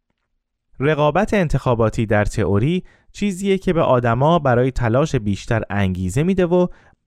رقابت 0.81 1.35
انتخاباتی 1.35 2.07
در 2.07 2.25
تئوری 2.25 2.85
چیزیه 3.13 3.59
که 3.59 3.73
به 3.73 3.83
آدما 3.83 4.39
برای 4.39 4.71
تلاش 4.71 5.17
بیشتر 5.17 5.63
انگیزه 5.71 6.23
میده 6.23 6.47
و 6.47 6.67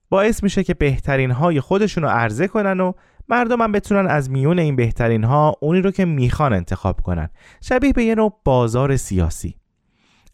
باعث 0.10 0.44
میشه 0.44 0.64
که 0.64 0.74
بهترین 0.74 1.32
های 1.32 1.62
خودشون 1.62 2.04
رو 2.04 2.10
عرضه 2.10 2.48
کنن 2.48 2.80
و 2.80 2.92
مردم 3.30 3.62
هم 3.62 3.72
بتونن 3.72 4.08
از 4.08 4.30
میون 4.30 4.60
این 4.60 4.76
بهترین 4.76 5.24
ها 5.24 5.56
اونی 5.60 5.82
رو 5.82 5.92
که 5.92 6.06
می‌خوان 6.06 6.54
انتخاب 6.54 7.02
کنن. 7.02 7.30
شبیه 7.62 7.94
به 7.94 8.04
یه 8.04 8.16
نوع 8.16 8.40
بازار 8.44 8.98
سیاسی. 8.98 9.56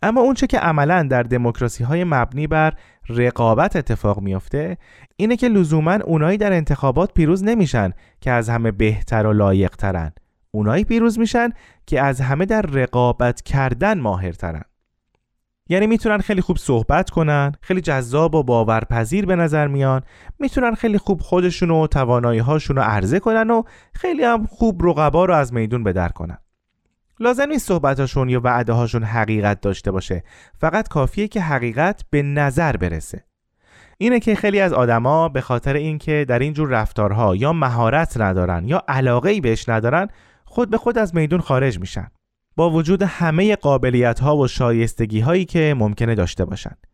اما 0.02 0.22
اونچه 0.22 0.48
که 0.48 0.60
عملا 0.60 1.04
در 1.04 1.24
دموکراسی 1.24 1.84
های 1.84 2.04
مبنی 2.04 2.48
بر 2.48 2.74
رقابت 3.10 3.76
اتفاق 3.76 4.22
میافته 4.22 4.78
اینه 5.16 5.38
که 5.38 5.48
لزوما 5.48 5.94
اونایی 5.94 6.38
در 6.38 6.54
انتخابات 6.54 7.14
پیروز 7.14 7.44
نمیشن 7.44 7.92
که 8.22 8.32
از 8.32 8.50
همه 8.50 8.72
بهتر 8.72 9.26
و 9.26 9.34
لایق 9.34 9.76
ترن 9.76 10.12
اونایی 10.52 10.84
پیروز 10.84 11.20
میشن 11.20 11.50
که 11.86 12.02
از 12.02 12.22
همه 12.22 12.46
در 12.46 12.62
رقابت 12.62 13.42
کردن 13.42 14.00
ماهرترن. 14.00 14.64
یعنی 15.70 15.88
می‌تونن 15.88 16.18
خیلی 16.18 16.42
خوب 16.42 16.58
صحبت 16.58 17.10
کنن 17.10 17.52
خیلی 17.62 17.82
جذاب 17.82 18.36
و 18.36 18.44
باورپذیر 18.44 19.26
به 19.26 19.36
نظر 19.36 19.68
میان 19.68 20.02
می‌تونن 20.40 20.76
خیلی 20.76 20.98
خوب 20.98 21.22
خودشون 21.22 21.72
و 21.72 21.88
توانایی 21.88 22.40
هاشون 22.40 22.76
رو 22.76 22.82
عرضه 22.82 23.20
کنن 23.20 23.50
و 23.50 23.64
خیلی 23.94 24.24
هم 24.24 24.46
خوب 24.46 24.86
رقبا 24.86 25.26
رو 25.26 25.34
از 25.34 25.54
میدون 25.54 25.84
بدر 25.84 26.10
کنن. 26.10 26.38
لازم 27.20 27.50
نیست 27.50 27.68
صحبتاشون 27.68 28.30
یا 28.30 28.42
وعده 28.44 28.74
هاشون 28.74 29.04
حقیقت 29.04 29.62
داشته 29.62 29.92
باشه 29.92 30.24
فقط 30.58 30.88
کافیه 30.88 31.28
که 31.28 31.42
حقیقت 31.42 32.04
به 32.10 32.22
نظر 32.22 32.78
برسه. 32.78 33.24
اینه 33.98 34.20
که 34.20 34.36
خیلی 34.36 34.60
از 34.60 34.74
آدما 34.74 35.30
به 35.30 35.42
خاطر 35.42 35.74
اینکه 35.74 36.26
در 36.28 36.40
این 36.40 36.54
جور 36.54 36.70
رفتارها 36.70 37.36
یا 37.36 37.54
مهارت 37.54 38.18
ندارن 38.18 38.68
یا 38.68 38.84
علاقه 38.88 39.30
ای 39.30 39.42
بهش 39.42 39.70
ندارن 39.70 40.08
خود 40.46 40.70
به 40.70 40.78
خود 40.78 40.98
از 40.98 41.16
میدون 41.16 41.42
خارج 41.42 41.80
میشن. 41.80 42.08
با 42.56 42.70
وجود 42.70 43.04
همه 43.04 43.56
قابلیت 43.56 44.20
ها 44.20 44.38
و 44.38 44.48
شایستگی 44.48 45.20
هایی 45.20 45.46
که 45.46 45.76
ممکنه 45.78 46.16
داشته 46.16 46.46
باشند. 46.46 46.88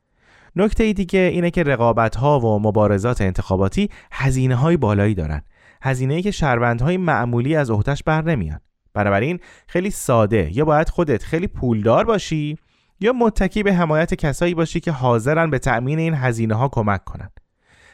نکته 0.55 0.93
دیگه 0.93 1.19
اینه 1.19 1.51
که 1.51 1.63
رقابت 1.63 2.15
ها 2.15 2.39
و 2.39 2.59
مبارزات 2.59 3.21
انتخاباتی 3.21 3.89
هزینه 4.11 4.55
های 4.55 4.77
بالایی 4.77 5.15
دارن. 5.15 5.41
هزینه 5.81 6.21
که 6.21 6.45
های 6.81 6.97
معمولی 6.97 7.55
از 7.55 7.69
عهدهش 7.69 8.03
بر 8.03 8.21
نمیان. 8.21 8.59
بنابراین 8.93 9.39
خیلی 9.67 9.89
ساده 9.89 10.49
یا 10.53 10.65
باید 10.65 10.89
خودت 10.89 11.23
خیلی 11.23 11.47
پولدار 11.47 12.05
باشی 12.05 12.57
یا 12.99 13.13
متکی 13.13 13.63
به 13.63 13.73
حمایت 13.73 14.13
کسایی 14.13 14.53
باشی 14.53 14.79
که 14.79 14.91
حاضرن 14.91 15.49
به 15.49 15.59
تأمین 15.59 15.99
این 15.99 16.13
هزینه 16.13 16.55
ها 16.55 16.69
کمک 16.69 17.03
کنن. 17.03 17.29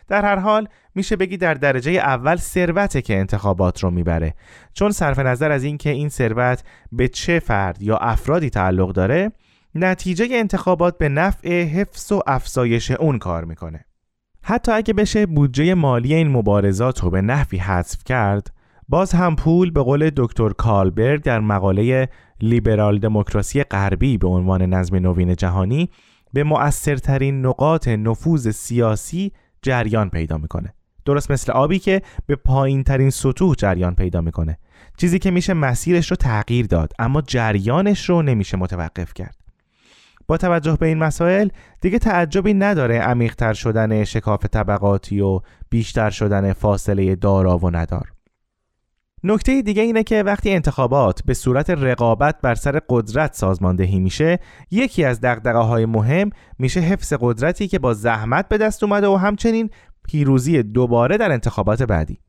در 0.07 0.25
هر 0.25 0.35
حال 0.35 0.67
میشه 0.95 1.15
بگی 1.15 1.37
در 1.37 1.53
درجه 1.53 1.91
اول 1.91 2.35
ثروته 2.35 3.01
که 3.01 3.17
انتخابات 3.17 3.83
رو 3.83 3.91
می‌بره. 3.91 4.33
چون 4.73 4.91
صرف 4.91 5.19
نظر 5.19 5.51
از 5.51 5.63
اینکه 5.63 5.89
این 5.89 6.09
ثروت 6.09 6.63
به 6.91 7.07
چه 7.07 7.39
فرد 7.39 7.81
یا 7.81 7.97
افرادی 7.97 8.49
تعلق 8.49 8.91
داره 8.91 9.31
نتیجه 9.75 10.27
انتخابات 10.31 10.97
به 10.97 11.09
نفع 11.09 11.63
حفظ 11.63 12.11
و 12.11 12.21
افزایش 12.27 12.91
اون 12.91 13.19
کار 13.19 13.45
می‌کنه. 13.45 13.85
حتی 14.43 14.71
اگه 14.71 14.93
بشه 14.93 15.25
بودجه 15.25 15.73
مالی 15.73 16.13
این 16.13 16.27
مبارزات 16.27 17.03
رو 17.03 17.09
به 17.09 17.21
نحوی 17.21 17.57
حذف 17.57 18.03
کرد 18.03 18.51
باز 18.89 19.11
هم 19.11 19.35
پول 19.35 19.71
به 19.71 19.81
قول 19.81 20.11
دکتر 20.15 20.49
کالبرگ 20.49 21.23
در 21.23 21.39
مقاله 21.39 22.09
لیبرال 22.41 22.99
دموکراسی 22.99 23.63
غربی 23.63 24.17
به 24.17 24.27
عنوان 24.27 24.61
نظم 24.61 24.95
نوین 24.95 25.35
جهانی 25.35 25.89
به 26.33 26.43
مؤثرترین 26.43 27.45
نقاط 27.45 27.87
نفوذ 27.87 28.49
سیاسی 28.49 29.31
جریان 29.61 30.09
پیدا 30.09 30.37
می‌کنه. 30.37 30.73
درست 31.05 31.31
مثل 31.31 31.51
آبی 31.51 31.79
که 31.79 32.01
به 32.25 32.35
پایین 32.35 32.83
ترین 32.83 33.09
سطوح 33.09 33.55
جریان 33.55 33.95
پیدا 33.95 34.21
می‌کنه. 34.21 34.57
چیزی 34.97 35.19
که 35.19 35.31
میشه 35.31 35.53
مسیرش 35.53 36.11
رو 36.11 36.17
تغییر 36.17 36.65
داد 36.65 36.93
اما 36.99 37.21
جریانش 37.21 38.09
رو 38.09 38.21
نمیشه 38.21 38.57
متوقف 38.57 39.13
کرد. 39.13 39.35
با 40.27 40.37
توجه 40.37 40.77
به 40.79 40.85
این 40.85 40.97
مسائل 40.97 41.49
دیگه 41.81 41.99
تعجبی 41.99 42.53
نداره 42.53 42.99
عمیقتر 42.99 43.53
شدن 43.53 44.03
شکاف 44.03 44.45
طبقاتی 44.45 45.21
و 45.21 45.41
بیشتر 45.69 46.09
شدن 46.09 46.53
فاصله 46.53 47.15
دارا 47.15 47.57
و 47.57 47.69
ندار. 47.69 48.16
نکته 49.27 49.61
دیگه 49.61 49.81
اینه 49.81 50.03
که 50.03 50.23
وقتی 50.23 50.51
انتخابات 50.51 51.23
به 51.25 51.33
صورت 51.33 51.69
رقابت 51.69 52.35
بر 52.41 52.55
سر 52.55 52.81
قدرت 52.89 53.33
سازماندهی 53.35 53.99
میشه 53.99 54.39
یکی 54.71 55.03
از 55.03 55.21
دقدقه 55.21 55.59
های 55.59 55.85
مهم 55.85 56.29
میشه 56.59 56.79
حفظ 56.79 57.13
قدرتی 57.19 57.67
که 57.67 57.79
با 57.79 57.93
زحمت 57.93 58.47
به 58.47 58.57
دست 58.57 58.83
اومده 58.83 59.07
و 59.07 59.15
همچنین 59.15 59.69
پیروزی 60.03 60.63
دوباره 60.63 61.17
در 61.17 61.31
انتخابات 61.31 61.83
بعدی. 61.83 62.19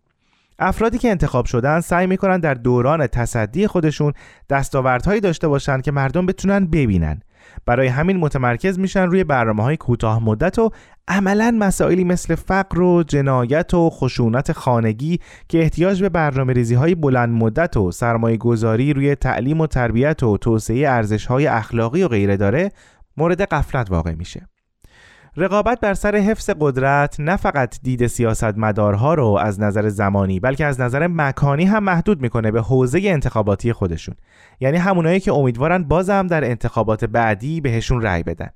افرادی 0.58 0.98
که 0.98 1.10
انتخاب 1.10 1.46
شدن 1.46 1.80
سعی 1.80 2.06
می‌کنن 2.06 2.40
در 2.40 2.54
دوران 2.54 3.06
تصدی 3.06 3.66
خودشون 3.66 4.12
دستاوردهایی 4.50 5.20
داشته 5.20 5.48
باشن 5.48 5.80
که 5.80 5.92
مردم 5.92 6.26
بتونن 6.26 6.66
ببینن. 6.66 7.22
برای 7.66 7.86
همین 7.86 8.16
متمرکز 8.16 8.78
میشن 8.78 9.02
روی 9.02 9.24
برنامه 9.24 9.62
های 9.62 9.76
کوتاه 9.76 10.24
مدت 10.24 10.58
و 10.58 10.70
عملا 11.08 11.56
مسائلی 11.58 12.04
مثل 12.04 12.34
فقر 12.34 12.80
و 12.80 13.02
جنایت 13.02 13.74
و 13.74 13.90
خشونت 13.90 14.52
خانگی 14.52 15.20
که 15.48 15.58
احتیاج 15.58 16.02
به 16.02 16.08
برنامه 16.08 16.52
ریزی 16.52 16.74
های 16.74 16.94
بلند 16.94 17.28
مدت 17.28 17.76
و 17.76 17.92
سرمایه 17.92 18.36
گذاری 18.36 18.92
روی 18.92 19.14
تعلیم 19.14 19.60
و 19.60 19.66
تربیت 19.66 20.22
و 20.22 20.38
توسعه 20.38 20.88
ارزش 20.88 21.26
های 21.26 21.46
اخلاقی 21.46 22.02
و 22.02 22.08
غیره 22.08 22.36
داره 22.36 22.72
مورد 23.16 23.42
قفلت 23.42 23.90
واقع 23.90 24.14
میشه. 24.14 24.57
رقابت 25.40 25.80
بر 25.80 25.94
سر 25.94 26.16
حفظ 26.16 26.50
قدرت 26.60 27.20
نه 27.20 27.36
فقط 27.36 27.78
دید 27.82 28.06
سیاستمدارها 28.06 29.14
رو 29.14 29.26
از 29.26 29.60
نظر 29.60 29.88
زمانی 29.88 30.40
بلکه 30.40 30.64
از 30.64 30.80
نظر 30.80 31.06
مکانی 31.06 31.64
هم 31.64 31.84
محدود 31.84 32.20
می‌کنه 32.20 32.50
به 32.50 32.60
حوزه 32.60 33.00
انتخاباتی 33.04 33.72
خودشون. 33.72 34.14
یعنی 34.60 34.76
همونایی 34.76 35.20
که 35.20 35.32
امیدوارن 35.32 35.84
بازم 35.84 36.26
در 36.26 36.44
انتخابات 36.44 37.04
بعدی 37.04 37.60
بهشون 37.60 38.02
رأی 38.02 38.22
بدن. 38.22 38.48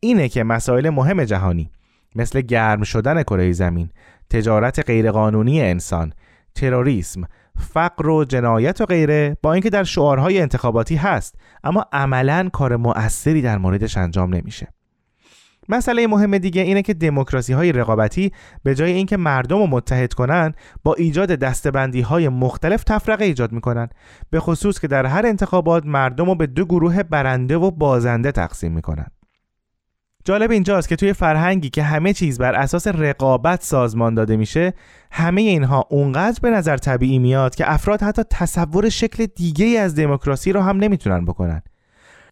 اینه 0.00 0.28
که 0.28 0.44
مسائل 0.44 0.90
مهم 0.90 1.24
جهانی 1.24 1.70
مثل 2.14 2.40
گرم 2.40 2.82
شدن 2.82 3.22
کره 3.22 3.52
زمین 3.52 3.90
تجارت 4.30 4.86
غیرقانونی 4.86 5.62
انسان 5.62 6.12
تروریسم 6.54 7.22
فقر 7.58 8.08
و 8.08 8.24
جنایت 8.24 8.80
و 8.80 8.86
غیره 8.86 9.36
با 9.42 9.52
اینکه 9.52 9.70
در 9.70 9.84
شعارهای 9.84 10.40
انتخاباتی 10.40 10.96
هست 10.96 11.34
اما 11.64 11.84
عملا 11.92 12.48
کار 12.52 12.76
مؤثری 12.76 13.42
در 13.42 13.58
موردش 13.58 13.96
انجام 13.96 14.34
نمیشه. 14.34 14.68
مسئله 15.68 16.06
مهم 16.06 16.38
دیگه 16.38 16.62
اینه 16.62 16.82
که 16.82 16.94
دموکراسی 16.94 17.52
های 17.52 17.72
رقابتی 17.72 18.32
به 18.62 18.74
جای 18.74 18.92
اینکه 18.92 19.16
مردم 19.16 19.58
رو 19.58 19.66
متحد 19.66 20.12
کنن 20.12 20.54
با 20.82 20.94
ایجاد 20.94 21.28
دستبندی 21.28 22.00
های 22.00 22.28
مختلف 22.28 22.84
تفرقه 22.84 23.24
ایجاد 23.24 23.52
می‌کنن. 23.52 23.88
به 24.30 24.40
خصوص 24.40 24.80
که 24.80 24.88
در 24.88 25.06
هر 25.06 25.26
انتخابات 25.26 25.86
مردم 25.86 26.26
رو 26.26 26.34
به 26.34 26.46
دو 26.46 26.64
گروه 26.64 27.02
برنده 27.02 27.56
و 27.56 27.70
بازنده 27.70 28.32
تقسیم 28.32 28.72
می‌کنن. 28.72 29.06
جالب 30.24 30.50
اینجاست 30.50 30.88
که 30.88 30.96
توی 30.96 31.12
فرهنگی 31.12 31.70
که 31.70 31.82
همه 31.82 32.12
چیز 32.12 32.38
بر 32.38 32.54
اساس 32.54 32.86
رقابت 32.86 33.62
سازمان 33.62 34.14
داده 34.14 34.36
میشه 34.36 34.74
همه 35.10 35.40
اینها 35.40 35.86
اونقدر 35.90 36.38
به 36.42 36.50
نظر 36.50 36.76
طبیعی 36.76 37.18
میاد 37.18 37.54
که 37.54 37.72
افراد 37.72 38.02
حتی 38.02 38.22
تصور 38.30 38.88
شکل 38.88 39.26
دیگه 39.26 39.80
از 39.80 39.94
دموکراسی 39.94 40.52
رو 40.52 40.60
هم 40.60 40.76
نمی‌تونن 40.76 41.24
بکنن. 41.24 41.62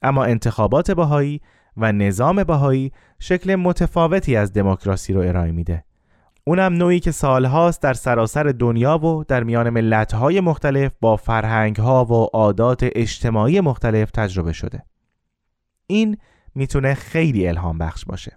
اما 0.03 0.25
انتخابات 0.25 0.91
بهایی 0.91 1.41
و 1.77 1.93
نظام 1.93 2.45
بهایی 2.45 2.93
شکل 3.19 3.55
متفاوتی 3.55 4.37
از 4.37 4.53
دموکراسی 4.53 5.13
رو 5.13 5.21
ارائه 5.21 5.53
میده. 5.53 5.85
اونم 6.45 6.73
نوعی 6.73 7.01
که 7.01 7.11
سالهاست 7.11 7.83
در 7.83 7.95
سراسر 7.95 8.43
دنیا 8.43 8.99
و 8.99 9.25
در 9.25 9.43
میان 9.43 9.71
ملتهای 9.71 10.41
مختلف 10.41 10.93
با 11.01 11.17
فرهنگها 11.17 12.05
و 12.05 12.13
عادات 12.13 12.81
اجتماعی 12.83 13.61
مختلف 13.61 14.11
تجربه 14.11 14.53
شده. 14.53 14.83
این 15.87 16.17
می‌تونه 16.55 16.95
خیلی 16.95 17.49
الهام 17.49 17.79
بخش 17.79 18.05
باشه. 18.05 18.37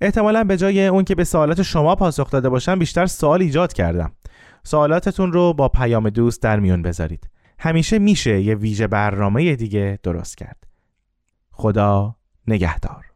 احتمالا 0.00 0.44
به 0.44 0.56
جای 0.56 0.86
اون 0.86 1.04
که 1.04 1.14
به 1.14 1.24
سوالات 1.24 1.62
شما 1.62 1.94
پاسخ 1.94 2.30
داده 2.30 2.48
باشم 2.48 2.78
بیشتر 2.78 3.06
سوال 3.06 3.42
ایجاد 3.42 3.72
کردم. 3.72 4.12
سوالاتتون 4.64 5.32
رو 5.32 5.52
با 5.52 5.68
پیام 5.68 6.10
دوست 6.10 6.42
در 6.42 6.60
میون 6.60 6.82
بذارید. 6.82 7.28
همیشه 7.58 7.98
میشه 7.98 8.40
یه 8.40 8.54
ویژه 8.54 8.86
برنامه 8.86 9.56
دیگه 9.56 9.98
درست 10.02 10.36
کرد. 10.36 10.64
خدا 11.50 12.16
نگهدار. 12.48 13.11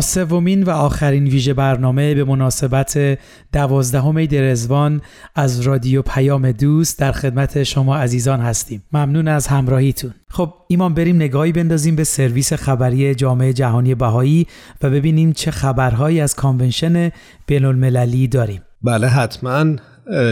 سومین 0.00 0.62
و 0.62 0.70
آخرین 0.70 1.24
ویژه 1.24 1.54
برنامه 1.54 2.14
به 2.14 2.24
مناسبت 2.24 3.18
دوازدهم 3.52 4.18
عید 4.18 4.34
رزوان 4.34 5.02
از 5.34 5.60
رادیو 5.60 6.02
پیام 6.02 6.52
دوست 6.52 6.98
در 6.98 7.12
خدمت 7.12 7.62
شما 7.62 7.96
عزیزان 7.96 8.40
هستیم. 8.40 8.82
ممنون 8.92 9.28
از 9.28 9.46
همراهیتون. 9.46 10.14
خب 10.28 10.54
ایمان 10.68 10.94
بریم 10.94 11.16
نگاهی 11.16 11.52
بندازیم 11.52 11.96
به 11.96 12.04
سرویس 12.04 12.52
خبری 12.52 13.14
جامعه 13.14 13.52
جهانی 13.52 13.94
بهایی 13.94 14.46
و 14.82 14.90
ببینیم 14.90 15.32
چه 15.32 15.50
خبرهایی 15.50 16.20
از 16.20 16.34
کانونشن 16.34 17.10
بین 17.46 17.64
المللی 17.64 18.28
داریم. 18.28 18.62
بله 18.82 19.06
حتما. 19.06 19.76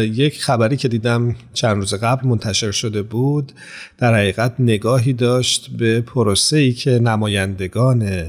یک 0.00 0.42
خبری 0.42 0.76
که 0.76 0.88
دیدم 0.88 1.36
چند 1.52 1.76
روز 1.76 1.94
قبل 1.94 2.28
منتشر 2.28 2.70
شده 2.70 3.02
بود 3.02 3.52
در 3.98 4.14
حقیقت 4.14 4.54
نگاهی 4.58 5.12
داشت 5.12 5.70
به 5.78 6.00
پروسه 6.00 6.56
ای 6.56 6.72
که 6.72 6.90
نمایندگان 6.90 8.24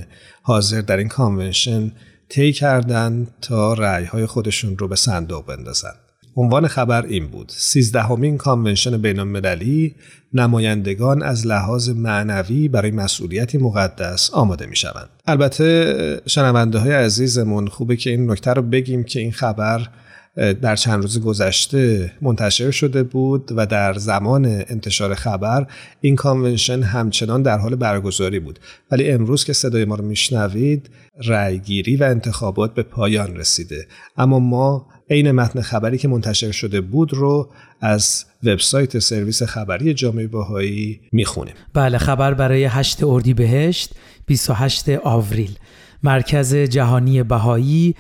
حاضر 0.47 0.81
در 0.81 0.97
این 0.97 1.08
کانونشن 1.08 1.91
طی 2.29 2.53
کردند 2.53 3.27
تا 3.41 3.73
رأی 3.73 4.05
های 4.05 4.25
خودشون 4.25 4.77
رو 4.77 4.88
به 4.88 4.95
صندوق 4.95 5.45
بندازن. 5.45 5.93
عنوان 6.36 6.67
خبر 6.67 7.05
این 7.05 7.27
بود 7.27 7.51
سیزدهمین 7.55 8.38
کانونشن 8.38 8.97
بین 8.97 9.19
المللی 9.19 9.95
نمایندگان 10.34 11.23
از 11.23 11.47
لحاظ 11.47 11.89
معنوی 11.89 12.67
برای 12.67 12.91
مسئولیتی 12.91 13.58
مقدس 13.58 14.29
آماده 14.34 14.65
می 14.65 14.75
شوند. 14.75 15.10
البته 15.27 16.21
شنونده 16.27 16.79
های 16.79 16.91
عزیزمون 16.91 17.67
خوبه 17.67 17.95
که 17.95 18.10
این 18.10 18.31
نکته 18.31 18.53
رو 18.53 18.62
بگیم 18.62 19.03
که 19.03 19.19
این 19.19 19.31
خبر 19.31 19.88
در 20.35 20.75
چند 20.75 21.01
روز 21.01 21.21
گذشته 21.21 22.11
منتشر 22.21 22.71
شده 22.71 23.03
بود 23.03 23.51
و 23.55 23.65
در 23.65 23.93
زمان 23.93 24.45
انتشار 24.45 25.15
خبر 25.15 25.67
این 26.01 26.15
کانونشن 26.15 26.83
همچنان 26.83 27.41
در 27.41 27.57
حال 27.57 27.75
برگزاری 27.75 28.39
بود. 28.39 28.59
ولی 28.91 29.09
امروز 29.09 29.43
که 29.43 29.53
صدای 29.53 29.85
ما 29.85 29.95
رو 29.95 30.05
میشنوید 30.05 30.89
رأیگیری 31.25 31.95
و 31.95 32.03
انتخابات 32.03 32.73
به 32.73 32.83
پایان 32.83 33.35
رسیده. 33.35 33.87
اما 34.17 34.39
ما 34.39 34.87
عین 35.09 35.31
متن 35.31 35.61
خبری 35.61 35.97
که 35.97 36.07
منتشر 36.07 36.51
شده 36.51 36.81
بود 36.81 37.13
رو 37.13 37.49
از 37.81 38.25
وبسایت 38.43 38.99
سرویس 38.99 39.43
خبری 39.43 39.93
جامعه 39.93 40.27
باهایی 40.27 40.99
می‌خونیم. 41.11 41.53
بله 41.73 41.97
خبر 41.97 42.33
برای 42.33 42.65
8 42.65 43.03
اردیبهشت 43.03 43.93
28 44.25 44.89
آوریل. 44.89 45.57
مرکز 46.03 46.55
جهانی 46.55 47.23
بهایی 47.23 47.95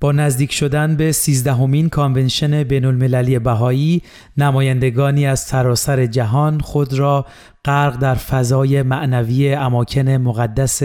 با 0.00 0.12
نزدیک 0.12 0.52
شدن 0.52 0.96
به 0.96 1.12
سیزدهمین 1.12 1.88
کانونشن 1.88 2.62
بین 2.62 2.84
المللی 2.84 3.38
بهایی 3.38 4.02
نمایندگانی 4.36 5.26
از 5.26 5.40
سراسر 5.40 6.06
جهان 6.06 6.60
خود 6.60 6.92
را 6.92 7.26
غرق 7.64 7.96
در 7.96 8.14
فضای 8.14 8.82
معنوی 8.82 9.54
اماکن 9.54 10.08
مقدس 10.08 10.82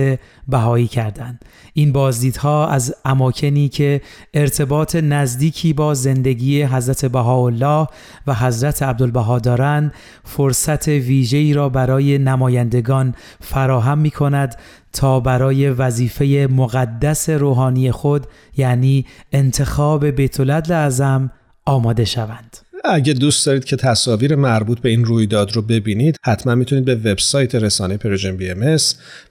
بهایی 0.48 0.88
کردند. 0.88 1.46
این 1.74 1.92
بازدیدها 1.92 2.68
از 2.68 2.96
اماکنی 3.06 3.70
که 3.70 4.02
ارتباط 4.34 4.96
نزدیکی 4.96 5.74
با 5.74 5.94
زندگی 5.94 6.64
حضرت 6.64 7.06
بهاءالله 7.06 7.88
و 8.28 8.34
حضرت 8.34 8.84
عبدالبها 8.84 9.40
دارند 9.40 9.94
فرصت 10.24 10.88
ویژه‌ای 10.88 11.54
را 11.54 11.70
برای 11.70 12.18
نمایندگان 12.18 13.16
فراهم 13.42 13.98
می 13.98 14.12
کند 14.12 14.56
تا 14.96 15.20
برای 15.20 15.70
وظیفه 15.70 16.48
مقدس 16.52 17.30
روحانی 17.30 17.92
خود 17.92 18.28
یعنی 18.58 19.06
انتخاب 19.32 20.06
بیت 20.06 20.40
اعظم 20.72 21.32
آماده 21.66 22.06
شوند. 22.06 22.58
اگه 22.86 23.14
دوست 23.14 23.46
دارید 23.46 23.66
که 23.66 23.76
تصاویر 23.76 24.36
مربوط 24.36 24.80
به 24.80 24.90
این 24.90 25.06
رویداد 25.06 25.52
رو 25.52 25.62
ببینید 25.62 26.18
حتما 26.24 26.56
می‌تونید 26.56 26.86
به 26.86 26.96
وبسایت 26.96 27.56
رسانه 27.56 27.98
Persian 27.98 28.38
BM 28.38 28.78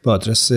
با 0.02 0.12
آدرس 0.12 0.52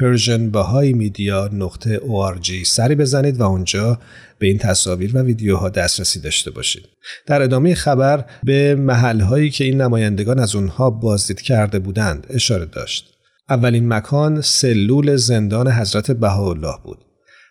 Persian 0.00 0.50
Bahai 0.50 0.92
Media 0.92 1.50
نقطه 1.52 1.98
ORG 1.98 2.66
سری 2.66 2.94
بزنید 2.94 3.40
و 3.40 3.42
اونجا 3.42 3.98
به 4.38 4.46
این 4.46 4.58
تصاویر 4.58 5.16
و 5.16 5.22
ویدیوها 5.22 5.68
دسترسی 5.68 6.20
داشته 6.20 6.50
باشید. 6.50 6.84
در 7.26 7.42
ادامه 7.42 7.74
خبر 7.74 8.24
به 8.44 8.74
محلهایی 8.74 9.50
که 9.50 9.64
این 9.64 9.80
نمایندگان 9.80 10.38
از 10.38 10.54
اونها 10.54 10.90
بازدید 10.90 11.40
کرده 11.40 11.78
بودند 11.78 12.26
اشاره 12.30 12.66
داشت. 12.66 13.15
اولین 13.50 13.88
مکان 13.88 14.40
سلول 14.40 15.16
زندان 15.16 15.68
حضرت 15.68 16.10
بهاءالله 16.10 16.74
بود. 16.84 16.98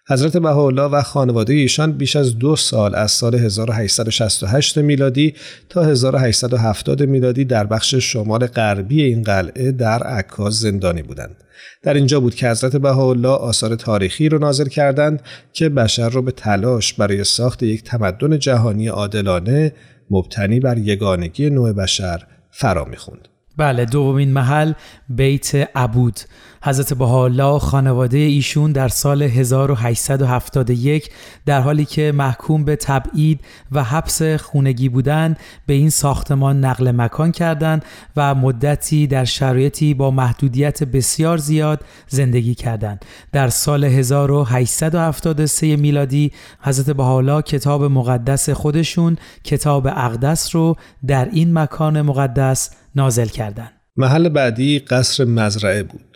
حضرت 0.08 0.38
بهاءالله 0.38 0.84
و 0.84 1.02
خانواده 1.02 1.54
ایشان 1.54 1.92
بیش 1.92 2.16
از 2.16 2.38
دو 2.38 2.56
سال 2.56 2.96
از 2.96 3.12
سال 3.12 3.36
1868 3.36 4.78
میلادی 4.78 5.34
تا 5.70 5.84
1870 5.84 7.04
میلادی 7.04 7.46
در 7.46 7.64
بخش 7.64 7.96
شمال 7.96 8.46
غربی 8.46 9.04
این 9.04 9.24
قلعه 9.24 9.72
در 9.72 10.04
عکاز 10.04 10.54
زندانی 10.54 11.04
بودند. 11.04 11.36
در 11.84 11.94
اینجا 11.94 12.20
بود 12.20 12.36
که 12.36 12.50
حضرت 12.50 12.76
بهاءالله 12.76 13.30
آثار 13.30 13.76
تاریخی 13.76 14.30
را 14.30 14.38
نازل 14.38 14.68
کردند 14.68 15.22
که 15.54 15.70
بشر 15.70 16.10
را 16.10 16.22
به 16.22 16.32
تلاش 16.32 16.94
برای 16.94 17.24
ساخت 17.24 17.64
یک 17.64 17.84
تمدن 17.84 18.40
جهانی 18.40 18.88
عادلانه 18.88 19.74
مبتنی 20.12 20.60
بر 20.60 20.78
یگانگی 20.78 21.50
نوع 21.50 21.74
بشر 21.74 22.24
فرا 22.52 22.86
می‌خوند. 22.86 23.28
بله 23.58 23.86
دومین 23.86 24.34
محل 24.34 24.74
بیت 25.10 25.56
عبود 25.56 26.20
حضرت 26.64 26.94
بهاءالله 26.94 27.60
خانواده 27.60 28.18
ایشون 28.18 28.72
در 28.72 28.88
سال 28.88 29.22
1871 29.22 31.10
در 31.46 31.62
حالی 31.62 31.86
که 31.86 32.12
محکوم 32.16 32.66
به 32.66 32.76
تبعید 32.76 33.42
و 33.72 33.84
حبس 33.84 34.22
خونگی 34.22 34.90
بودند 34.90 35.40
به 35.66 35.74
این 35.74 35.90
ساختمان 35.90 36.66
نقل 36.66 36.92
مکان 36.92 37.32
کردند 37.32 37.86
و 38.16 38.36
مدتی 38.36 39.08
در 39.08 39.26
شرایطی 39.26 39.94
با 39.94 40.12
محدودیت 40.12 40.84
بسیار 40.84 41.38
زیاد 41.38 41.82
زندگی 42.08 42.56
کردند. 42.56 43.06
در 43.32 43.50
سال 43.50 43.84
1873 43.84 45.76
میلادی 45.76 46.32
حضرت 46.62 46.90
بهاءالله 46.96 47.42
کتاب 47.42 47.84
مقدس 47.84 48.50
خودشون 48.50 49.18
کتاب 49.44 49.88
اقدس 49.88 50.56
رو 50.56 50.76
در 51.08 51.30
این 51.32 51.54
مکان 51.54 52.02
مقدس 52.02 52.72
نازل 52.96 53.28
کردند. 53.28 53.72
محل 53.98 54.30
بعدی 54.30 54.80
قصر 54.80 55.26
مزرعه 55.26 55.84
بود. 55.84 56.16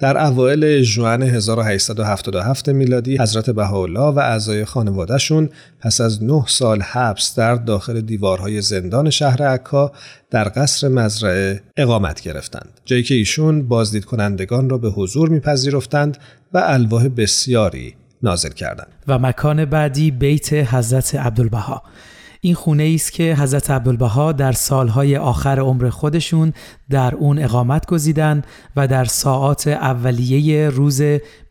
در 0.00 0.18
اوایل 0.18 0.82
ژوئن 0.82 1.22
1877 1.22 2.68
میلادی 2.68 3.18
حضرت 3.18 3.50
بهاءالله 3.50 4.14
و 4.14 4.18
اعضای 4.18 4.64
خانوادهشون 4.64 5.48
پس 5.80 6.00
از 6.00 6.24
نه 6.24 6.44
سال 6.46 6.82
حبس 6.82 7.34
در 7.34 7.54
داخل 7.54 8.00
دیوارهای 8.00 8.60
زندان 8.60 9.10
شهر 9.10 9.42
عکا 9.42 9.92
در 10.30 10.52
قصر 10.56 10.88
مزرعه 10.88 11.60
اقامت 11.76 12.20
گرفتند 12.20 12.80
جایی 12.84 13.02
که 13.02 13.14
ایشون 13.14 13.68
بازدید 13.68 14.04
کنندگان 14.04 14.70
را 14.70 14.78
به 14.78 14.90
حضور 14.90 15.28
میپذیرفتند 15.28 16.18
و 16.52 16.62
الواح 16.64 17.08
بسیاری 17.08 17.94
نازل 18.22 18.50
کردند 18.50 18.88
و 19.08 19.18
مکان 19.18 19.64
بعدی 19.64 20.10
بیت 20.10 20.52
حضرت 20.52 21.14
عبدالبها 21.14 21.82
این 22.40 22.54
خونه 22.54 22.92
است 22.94 23.12
که 23.12 23.36
حضرت 23.38 23.70
عبدالبها 23.70 24.32
در 24.32 24.52
سالهای 24.52 25.16
آخر 25.16 25.60
عمر 25.60 25.88
خودشون 25.88 26.52
در 26.90 27.14
اون 27.14 27.38
اقامت 27.38 27.86
گزیدند 27.86 28.46
و 28.76 28.88
در 28.88 29.04
ساعات 29.04 29.68
اولیه 29.68 30.68
روز 30.68 31.02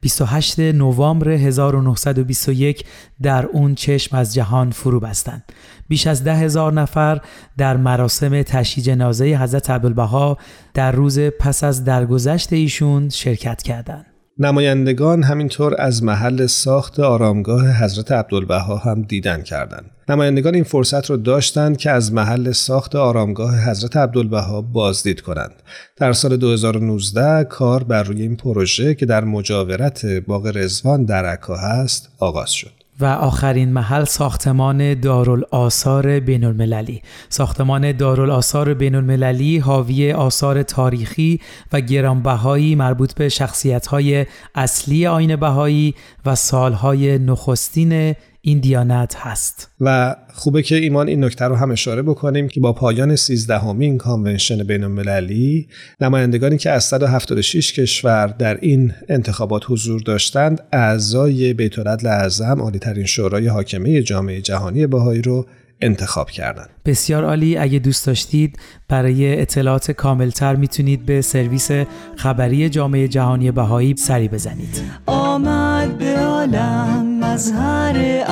28 0.02 0.60
نوامبر 0.60 1.30
1921 1.30 2.86
در 3.22 3.46
اون 3.46 3.76
چشم 3.76 4.18
از 4.18 4.34
جهان 4.34 4.72
فرو 4.72 5.00
بستند. 5.00 5.44
بیش 5.88 6.08
از 6.08 6.24
ده 6.24 6.36
هزار 6.36 6.74
نفر 6.74 7.22
در 7.58 7.78
مراسم 7.78 8.42
تشییع 8.42 8.86
جنازه 8.86 9.26
حضرت 9.26 9.70
عبدالبها 9.70 10.38
در 10.74 10.92
روز 10.92 11.20
پس 11.20 11.64
از 11.64 11.84
درگذشت 11.84 12.54
ایشون 12.54 13.10
شرکت 13.10 13.62
کردند. 13.62 14.06
نمایندگان 14.42 15.24
همینطور 15.24 15.76
از 15.82 16.04
محل 16.04 16.46
ساخت 16.46 17.00
آرامگاه 17.00 17.84
حضرت 17.84 18.12
عبدالبها 18.12 18.78
هم 18.78 19.02
دیدن 19.02 19.42
کردند. 19.42 19.92
نمایندگان 20.10 20.56
این 20.56 20.64
فرصت 20.64 21.10
را 21.10 21.16
داشتند 21.16 21.78
که 21.78 21.92
از 21.92 22.14
محل 22.14 22.52
ساخت 22.52 22.96
آرامگاه 22.96 23.70
حضرت 23.70 23.98
عبدالبها 23.98 24.62
بازدید 24.62 25.22
کنند. 25.22 25.54
در 25.98 26.14
سال 26.14 26.38
2019 26.38 27.44
کار 27.44 27.84
بر 27.84 28.04
روی 28.04 28.22
این 28.22 28.36
پروژه 28.36 28.96
که 28.96 29.06
در 29.06 29.24
مجاورت 29.24 30.06
باغ 30.06 30.52
رزوان 30.56 31.06
در 31.06 31.26
عکا 31.26 31.56
است 31.56 32.10
آغاز 32.20 32.52
شد. 32.52 32.79
و 33.00 33.06
آخرین 33.06 33.74
محل 33.74 34.04
ساختمان 34.04 35.00
دارالآثار 35.00 36.20
بین 36.20 36.44
المللی 36.44 37.02
ساختمان 37.30 37.92
دارالآثار 37.92 38.74
بین 38.74 38.96
المللی 38.96 39.58
حاوی 39.58 40.12
آثار 40.12 40.64
تاریخی 40.64 41.40
و 41.74 41.82
گرانبهایی 41.82 42.76
مربوط 42.76 43.14
به 43.14 43.30
شخصیت‌های 43.30 44.26
اصلی 44.56 45.08
آین 45.08 45.36
بهایی 45.36 45.96
و 46.26 46.36
سالهای 46.36 47.18
نخستین 47.18 48.16
این 48.42 48.60
دیانت 48.60 49.16
هست. 49.18 49.72
و 49.82 50.16
خوبه 50.34 50.64
که 50.64 50.76
ایمان 50.76 51.08
این 51.08 51.24
نکته 51.24 51.46
رو 51.46 51.56
هم 51.56 51.72
اشاره 51.72 52.02
بکنیم 52.02 52.48
که 52.48 52.60
با 52.60 52.74
پایان 52.74 53.16
13 53.16 53.58
همین 53.58 53.98
کانونشن 53.98 54.64
بین 54.64 54.84
المللی 54.84 55.68
نمایندگانی 56.02 56.58
که 56.58 56.70
از 56.70 56.84
176 56.84 57.74
کشور 57.74 58.28
در 58.28 58.58
این 58.62 58.94
انتخابات 59.10 59.64
حضور 59.68 60.02
داشتند 60.02 60.62
اعضای 60.74 61.54
بیت 61.54 61.80
العدل 61.80 62.08
اعظم 62.08 62.62
عالی 62.62 62.80
ترین 62.80 63.06
شورای 63.06 63.48
حاکمه 63.48 64.02
جامعه 64.02 64.42
جهانی 64.42 64.88
بهایی 64.88 65.22
رو 65.22 65.46
انتخاب 65.82 66.30
کردن 66.30 66.66
بسیار 66.86 67.24
عالی. 67.26 67.58
اگه 67.58 67.80
دوست 67.80 68.08
داشتید 68.08 68.60
برای 68.88 69.42
اطلاعات 69.42 69.92
کاملتر 69.92 70.56
می‌تونید 70.56 71.06
به 71.06 71.22
سرویس 71.22 71.72
خبری 72.16 72.70
جامعه 72.70 73.08
جهانی 73.08 73.52
بهایی 73.52 73.96
سری 73.98 74.28
بزنید. 74.28 74.82
آمد 75.06 75.98
به 75.98 76.20
عالم 76.20 77.20
مظهر 77.24 78.24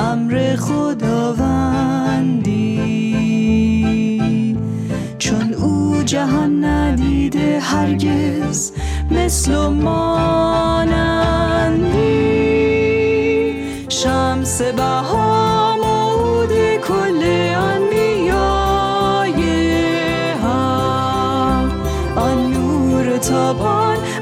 خداوندی. 0.58 1.76
چون 5.18 5.54
او 5.54 6.02
جهان 6.02 6.64
ندیده 6.64 7.60
هرگز 7.60 8.72
مثل 9.10 9.54
و 9.54 9.70
مانندی. 9.70 10.48
شمس 13.88 14.62
بهار 14.62 15.38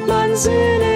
منزل 0.08 0.95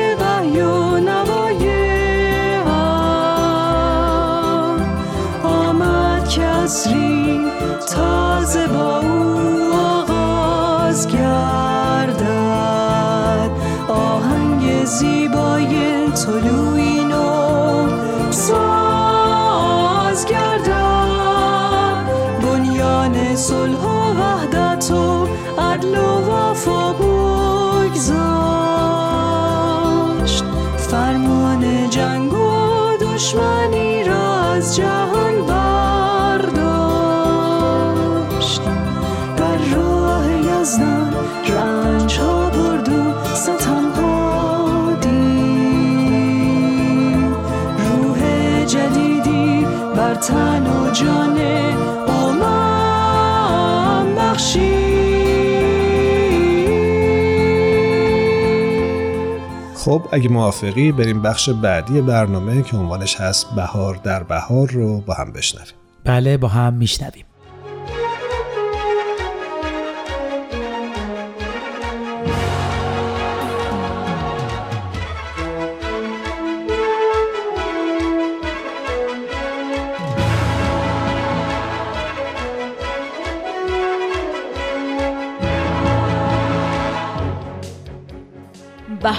خب 59.91 60.09
اگه 60.13 60.29
موافقی 60.29 60.93
بریم 60.93 61.23
بخش 61.23 61.49
بعدی 61.49 62.01
برنامه 62.01 62.63
که 62.63 62.77
عنوانش 62.77 63.17
هست 63.17 63.55
بهار 63.57 63.95
در 63.95 64.23
بهار 64.23 64.71
رو 64.71 65.01
با 65.01 65.15
هم 65.15 65.33
بشنویم. 65.33 65.75
بله 66.05 66.37
با 66.37 66.49
هم 66.49 66.75
میشنویم. 66.75 67.25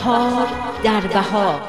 بهار 0.02 0.48
در 0.84 1.02
بهار. 1.02 1.62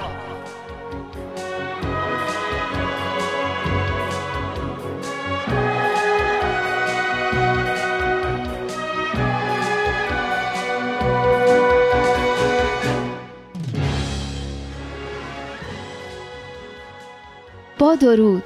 با 17.78 17.94
درود. 17.94 18.42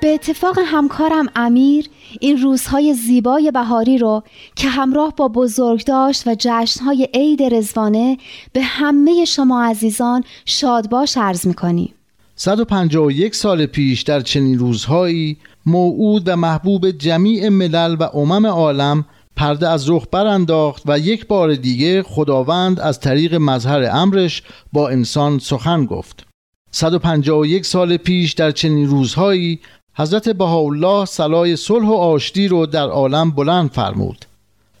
به 0.00 0.14
اتفاق 0.14 0.58
همکارم 0.58 1.26
امیر 1.36 1.90
این 2.20 2.38
روزهای 2.42 2.94
زیبای 2.94 3.50
بهاری 3.50 3.98
رو 3.98 4.22
که 4.64 4.70
همراه 4.70 5.14
با 5.16 5.28
بزرگداشت 5.28 6.26
و 6.26 6.36
جشنهای 6.38 7.08
عید 7.14 7.42
رزوانه 7.42 8.18
به 8.52 8.62
همه 8.62 9.24
شما 9.24 9.64
عزیزان 9.64 10.24
شادباش 10.44 11.16
عرض 11.16 11.46
می‌کنیم. 11.46 11.94
151 12.36 13.34
سال 13.34 13.66
پیش 13.66 14.02
در 14.02 14.20
چنین 14.20 14.58
روزهایی 14.58 15.36
موعود 15.66 16.22
و 16.28 16.36
محبوب 16.36 16.90
جمیع 16.90 17.48
ملل 17.48 17.96
و 18.00 18.02
امم 18.02 18.46
عالم 18.46 19.04
پرده 19.36 19.68
از 19.68 19.90
رخ 19.90 20.06
برانداخت 20.10 20.82
و 20.86 20.98
یک 20.98 21.26
بار 21.26 21.54
دیگه 21.54 22.02
خداوند 22.02 22.80
از 22.80 23.00
طریق 23.00 23.34
مظهر 23.34 23.88
امرش 23.92 24.42
با 24.72 24.88
انسان 24.88 25.38
سخن 25.38 25.84
گفت. 25.84 26.26
151 26.70 27.66
سال 27.66 27.96
پیش 27.96 28.32
در 28.32 28.50
چنین 28.50 28.88
روزهایی 28.88 29.60
حضرت 29.96 30.28
بهاءالله 30.28 31.04
سلای 31.04 31.56
صلح 31.56 31.86
و 31.86 31.92
آشتی 31.92 32.48
رو 32.48 32.66
در 32.66 32.88
عالم 32.88 33.30
بلند 33.30 33.70
فرمود. 33.70 34.24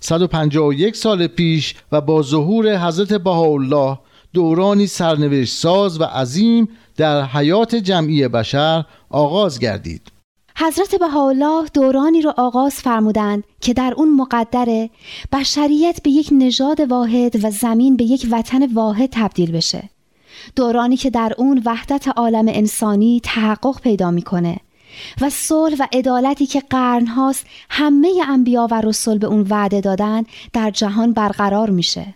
151 0.04 0.96
سال 0.96 1.26
پیش 1.26 1.74
و 1.92 2.00
با 2.00 2.22
ظهور 2.22 2.86
حضرت 2.86 3.12
بهاءالله 3.12 3.98
دورانی 4.32 4.86
سرنوشت 4.86 5.54
ساز 5.54 6.00
و 6.00 6.04
عظیم 6.04 6.68
در 6.96 7.22
حیات 7.22 7.74
جمعی 7.74 8.28
بشر 8.28 8.84
آغاز 9.10 9.58
گردید. 9.58 10.12
حضرت 10.56 10.94
بهاءالله 10.94 11.64
دورانی 11.74 12.22
را 12.22 12.34
آغاز 12.36 12.74
فرمودند 12.74 13.44
که 13.60 13.74
در 13.74 13.94
اون 13.96 14.16
مقدره 14.16 14.90
بشریت 15.32 16.02
به 16.02 16.10
یک 16.10 16.28
نژاد 16.32 16.80
واحد 16.80 17.44
و 17.44 17.50
زمین 17.50 17.96
به 17.96 18.04
یک 18.04 18.26
وطن 18.30 18.72
واحد 18.74 19.08
تبدیل 19.12 19.52
بشه. 19.52 19.88
دورانی 20.56 20.96
که 20.96 21.10
در 21.10 21.32
اون 21.38 21.62
وحدت 21.64 22.08
عالم 22.16 22.48
انسانی 22.48 23.20
تحقق 23.24 23.80
پیدا 23.80 24.10
می‌کنه. 24.10 24.56
و 25.20 25.30
صلح 25.30 25.76
و 25.80 25.86
عدالتی 25.92 26.46
که 26.46 26.62
قرنهاست 26.70 27.46
همه 27.70 28.08
انبیا 28.28 28.68
و 28.70 28.80
رسول 28.80 29.18
به 29.18 29.26
اون 29.26 29.46
وعده 29.50 29.80
دادن 29.80 30.22
در 30.52 30.70
جهان 30.70 31.12
برقرار 31.12 31.70
میشه 31.70 32.14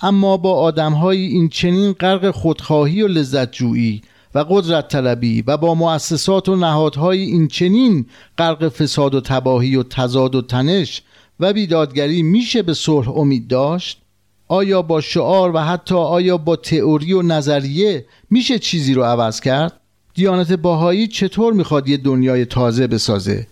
اما 0.00 0.36
با 0.36 0.54
آدمهای 0.54 1.26
این 1.26 1.48
چنین 1.48 1.92
غرق 1.92 2.30
خودخواهی 2.30 3.02
و 3.02 3.08
لذت 3.08 3.52
جویی 3.52 4.02
و 4.34 4.44
قدرت 4.48 4.88
طلبی 4.88 5.42
و 5.46 5.56
با 5.56 5.74
مؤسسات 5.74 6.48
و 6.48 6.56
نهادهای 6.56 7.20
این 7.20 7.48
چنین 7.48 8.06
غرق 8.38 8.68
فساد 8.68 9.14
و 9.14 9.20
تباهی 9.20 9.76
و 9.76 9.82
تزاد 9.82 10.34
و 10.34 10.42
تنش 10.42 11.02
و 11.40 11.52
بیدادگری 11.52 12.22
میشه 12.22 12.62
به 12.62 12.74
صلح 12.74 13.16
امید 13.16 13.48
داشت؟ 13.48 14.02
آیا 14.48 14.82
با 14.82 15.00
شعار 15.00 15.50
و 15.54 15.58
حتی 15.58 15.94
آیا 15.94 16.36
با 16.36 16.56
تئوری 16.56 17.12
و 17.12 17.22
نظریه 17.22 18.06
میشه 18.30 18.58
چیزی 18.58 18.94
رو 18.94 19.02
عوض 19.02 19.40
کرد؟ 19.40 19.80
دیانت 20.14 20.52
باهایی 20.52 21.08
چطور 21.08 21.52
می‌خواد 21.52 21.88
یه 21.88 21.96
دنیای 21.96 22.44
تازه 22.44 22.86
بسازه؟ 22.86 23.46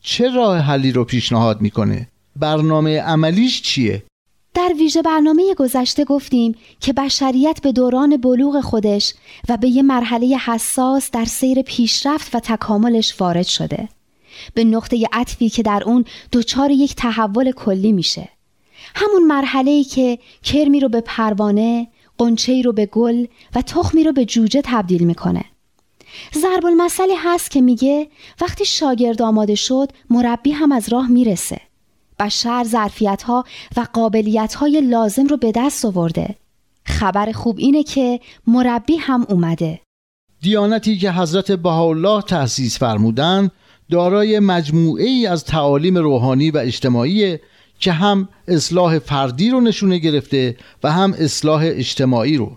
چه 0.00 0.30
راه 0.30 0.58
حلی 0.58 0.92
رو 0.92 1.04
پیشنهاد 1.04 1.60
می‌کنه؟ 1.60 2.08
برنامه 2.36 3.00
عملیش 3.00 3.62
چیه؟ 3.62 4.02
در 4.54 4.72
ویژه 4.78 5.02
برنامه 5.02 5.54
گذشته 5.54 6.04
گفتیم 6.04 6.54
که 6.80 6.92
بشریت 6.92 7.60
به 7.62 7.72
دوران 7.72 8.16
بلوغ 8.16 8.60
خودش 8.60 9.14
و 9.48 9.56
به 9.56 9.68
یه 9.68 9.82
مرحله 9.82 10.36
حساس 10.46 11.10
در 11.10 11.24
سیر 11.24 11.62
پیشرفت 11.62 12.34
و 12.34 12.40
تکاملش 12.40 13.20
وارد 13.20 13.46
شده. 13.46 13.88
به 14.54 14.64
نقطه 14.64 15.08
عطفی 15.12 15.48
که 15.48 15.62
در 15.62 15.82
اون 15.86 16.04
دچار 16.32 16.70
یک 16.70 16.94
تحول 16.94 17.52
کلی 17.52 17.92
میشه. 17.92 18.28
همون 18.94 19.26
مرحله 19.26 19.70
ای 19.70 19.84
که 19.84 20.18
کرمی 20.42 20.80
رو 20.80 20.88
به 20.88 21.00
پروانه، 21.00 21.88
قنچه 22.18 22.62
رو 22.62 22.72
به 22.72 22.86
گل 22.86 23.26
و 23.54 23.62
تخمی 23.62 24.04
رو 24.04 24.12
به 24.12 24.24
جوجه 24.24 24.62
تبدیل 24.64 25.04
می‌کنه. 25.04 25.44
ضرب 26.34 26.66
المثلی 26.66 27.14
هست 27.18 27.50
که 27.50 27.60
میگه 27.60 28.08
وقتی 28.40 28.64
شاگرد 28.64 29.22
آماده 29.22 29.54
شد 29.54 29.92
مربی 30.10 30.50
هم 30.50 30.72
از 30.72 30.88
راه 30.88 31.10
می‌رسه. 31.10 31.60
بشر 32.20 32.64
ظرفیت 32.64 33.22
ها 33.22 33.44
و 33.76 33.86
قابلیت 33.92 34.54
های 34.54 34.80
لازم 34.80 35.26
رو 35.26 35.36
به 35.36 35.52
دست 35.52 35.84
آورده. 35.84 36.34
خبر 36.84 37.32
خوب 37.32 37.56
اینه 37.58 37.82
که 37.82 38.20
مربی 38.46 38.96
هم 38.96 39.26
اومده. 39.28 39.80
دیانتی 40.40 40.98
که 40.98 41.12
حضرت 41.12 41.52
بهاءالله 41.52 42.22
تأسیس 42.22 42.78
فرمودند 42.78 43.50
دارای 43.90 44.38
مجموعه 44.38 45.04
ای 45.04 45.26
از 45.26 45.44
تعالیم 45.44 45.98
روحانی 45.98 46.50
و 46.50 46.58
اجتماعی 46.58 47.38
که 47.78 47.92
هم 47.92 48.28
اصلاح 48.48 48.98
فردی 48.98 49.50
رو 49.50 49.60
نشونه 49.60 49.98
گرفته 49.98 50.56
و 50.82 50.92
هم 50.92 51.14
اصلاح 51.18 51.62
اجتماعی 51.64 52.36
رو 52.36 52.56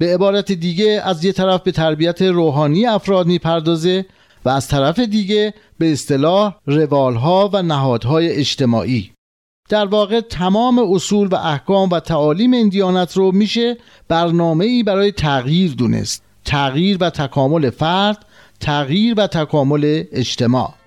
به 0.00 0.14
عبارت 0.14 0.52
دیگه 0.52 1.02
از 1.04 1.24
یه 1.24 1.32
طرف 1.32 1.62
به 1.62 1.72
تربیت 1.72 2.22
روحانی 2.22 2.86
افراد 2.86 3.26
می‌پردازه 3.26 4.06
و 4.44 4.48
از 4.48 4.68
طرف 4.68 4.98
دیگه 4.98 5.54
به 5.78 5.92
اصطلاح 5.92 6.56
روالها 6.66 7.50
و 7.52 7.62
نهادهای 7.62 8.28
اجتماعی. 8.28 9.10
در 9.68 9.86
واقع 9.86 10.20
تمام 10.20 10.78
اصول 10.78 11.28
و 11.28 11.34
احکام 11.34 11.90
و 11.90 12.00
تعالیم 12.00 12.52
این 12.52 12.68
دیانت 12.68 13.16
رو 13.16 13.32
میشه 13.32 13.76
برنامه 14.08 14.64
ای 14.64 14.82
برای 14.82 15.12
تغییر 15.12 15.74
دونست. 15.74 16.22
تغییر 16.44 16.96
و 17.00 17.10
تکامل 17.10 17.70
فرد 17.70 18.24
تغییر 18.60 19.14
و 19.16 19.26
تکامل 19.26 20.04
اجتماع. 20.12 20.79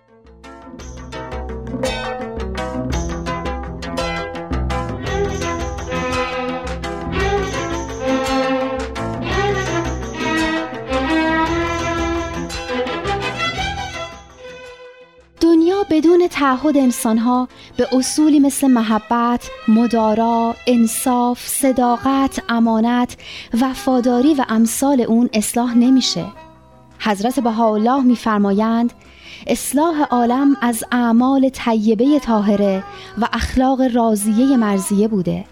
بدون 15.89 16.27
تعهد 16.27 16.77
انسانها 16.77 17.47
به 17.77 17.87
اصولی 17.97 18.39
مثل 18.39 18.67
محبت، 18.67 19.49
مدارا، 19.67 20.55
انصاف، 20.67 21.47
صداقت، 21.47 22.43
امانت، 22.49 23.17
وفاداری 23.61 24.33
و 24.33 24.45
امثال 24.49 25.01
اون 25.01 25.29
اصلاح 25.33 25.77
نمیشه. 25.77 26.25
حضرت 26.99 27.39
بهاءالله 27.39 28.03
میفرمایند 28.03 28.93
اصلاح 29.47 30.01
عالم 30.01 30.55
از 30.61 30.83
اعمال 30.91 31.49
طیبه 31.49 32.19
طاهره 32.19 32.83
و 33.17 33.27
اخلاق 33.33 33.81
راضیه 33.95 34.57
مرزیه 34.57 35.07
بوده 35.07 35.45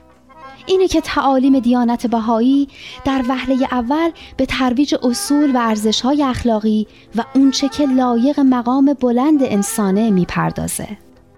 اینه 0.66 0.88
که 0.88 1.02
تعالیم 1.02 1.60
دیانت 1.60 2.08
بهایی 2.08 2.68
در 3.06 3.24
وهله 3.30 3.68
اول 3.72 4.10
به 4.38 4.46
ترویج 4.46 4.96
اصول 5.04 5.56
و 5.56 5.58
ارزشهای 5.58 6.24
اخلاقی 6.24 6.88
و 7.16 7.24
اونچه 7.36 7.70
که 7.70 7.86
لایق 7.86 8.40
مقام 8.40 8.94
بلند 9.02 9.44
انسانه 9.44 10.10
می‌پردازه. 10.10 10.88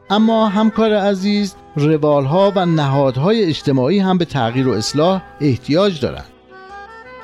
اما 0.09 0.47
همکار 0.47 0.93
عزیز 0.93 1.55
روالها 1.75 2.53
و 2.55 2.65
نهادهای 2.65 3.43
اجتماعی 3.43 3.99
هم 3.99 4.17
به 4.17 4.25
تغییر 4.25 4.67
و 4.67 4.71
اصلاح 4.71 5.21
احتیاج 5.41 5.99
دارند. 5.99 6.25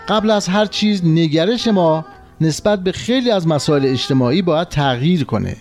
قبل 0.08 0.32
از 0.32 0.48
هر 0.48 0.66
چیز 0.66 1.06
نگرش 1.06 1.68
ما 1.68 2.06
نسبت 2.42 2.84
به 2.84 2.92
خیلی 2.92 3.32
از 3.32 3.48
مسائل 3.48 3.86
اجتماعی 3.86 4.42
باید 4.42 4.68
تغییر 4.68 5.24
کنه. 5.24 5.58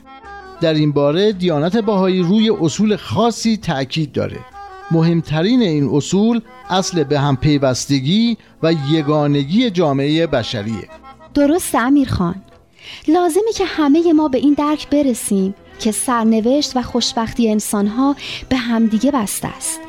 در 0.60 0.74
این 0.74 0.92
باره 0.92 1.32
دیانت 1.32 1.76
باهایی 1.76 2.22
روی 2.22 2.50
اصول 2.50 2.96
خاصی 2.96 3.56
تأکید 3.56 4.12
داره. 4.12 4.38
مهمترین 4.90 5.62
این 5.62 5.88
اصول 5.92 6.40
اصل 6.70 7.04
به 7.04 7.20
هم 7.20 7.36
پیوستگی 7.36 8.36
و 8.62 8.72
یگانگی 8.90 9.70
جامعه 9.70 10.26
بشریه. 10.26 10.88
درست 11.34 11.74
امیر 11.74 12.08
خان. 12.08 12.42
لازمه 13.08 13.52
که 13.54 13.64
همه 13.64 14.12
ما 14.12 14.28
به 14.28 14.38
این 14.38 14.54
درک 14.54 14.90
برسیم 14.90 15.54
که 15.78 15.92
سرنوشت 15.92 16.76
و 16.76 16.82
خوشبختی 16.82 17.50
انسانها 17.50 18.16
به 18.48 18.56
همدیگه 18.56 19.10
بسته 19.10 19.48
است 19.48 19.80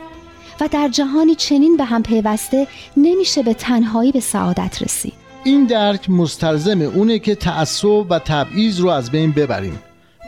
و 0.62 0.68
در 0.68 0.88
جهانی 0.88 1.36
چنین 1.36 1.78
به 1.78 1.86
هم 1.86 2.04
پیوسته 2.04 2.68
نمیشه 2.98 3.44
به 3.44 3.54
تنهایی 3.54 4.12
به 4.12 4.20
سعادت 4.20 4.82
رسید. 4.82 5.14
این 5.44 5.66
درک 5.66 6.10
مستلزم 6.10 6.82
اونه 6.82 7.20
که 7.20 7.36
تعصب 7.36 8.12
و 8.12 8.20
تبعیض 8.20 8.80
رو 8.80 8.90
از 8.90 9.12
بین 9.12 9.32
ببریم. 9.32 9.80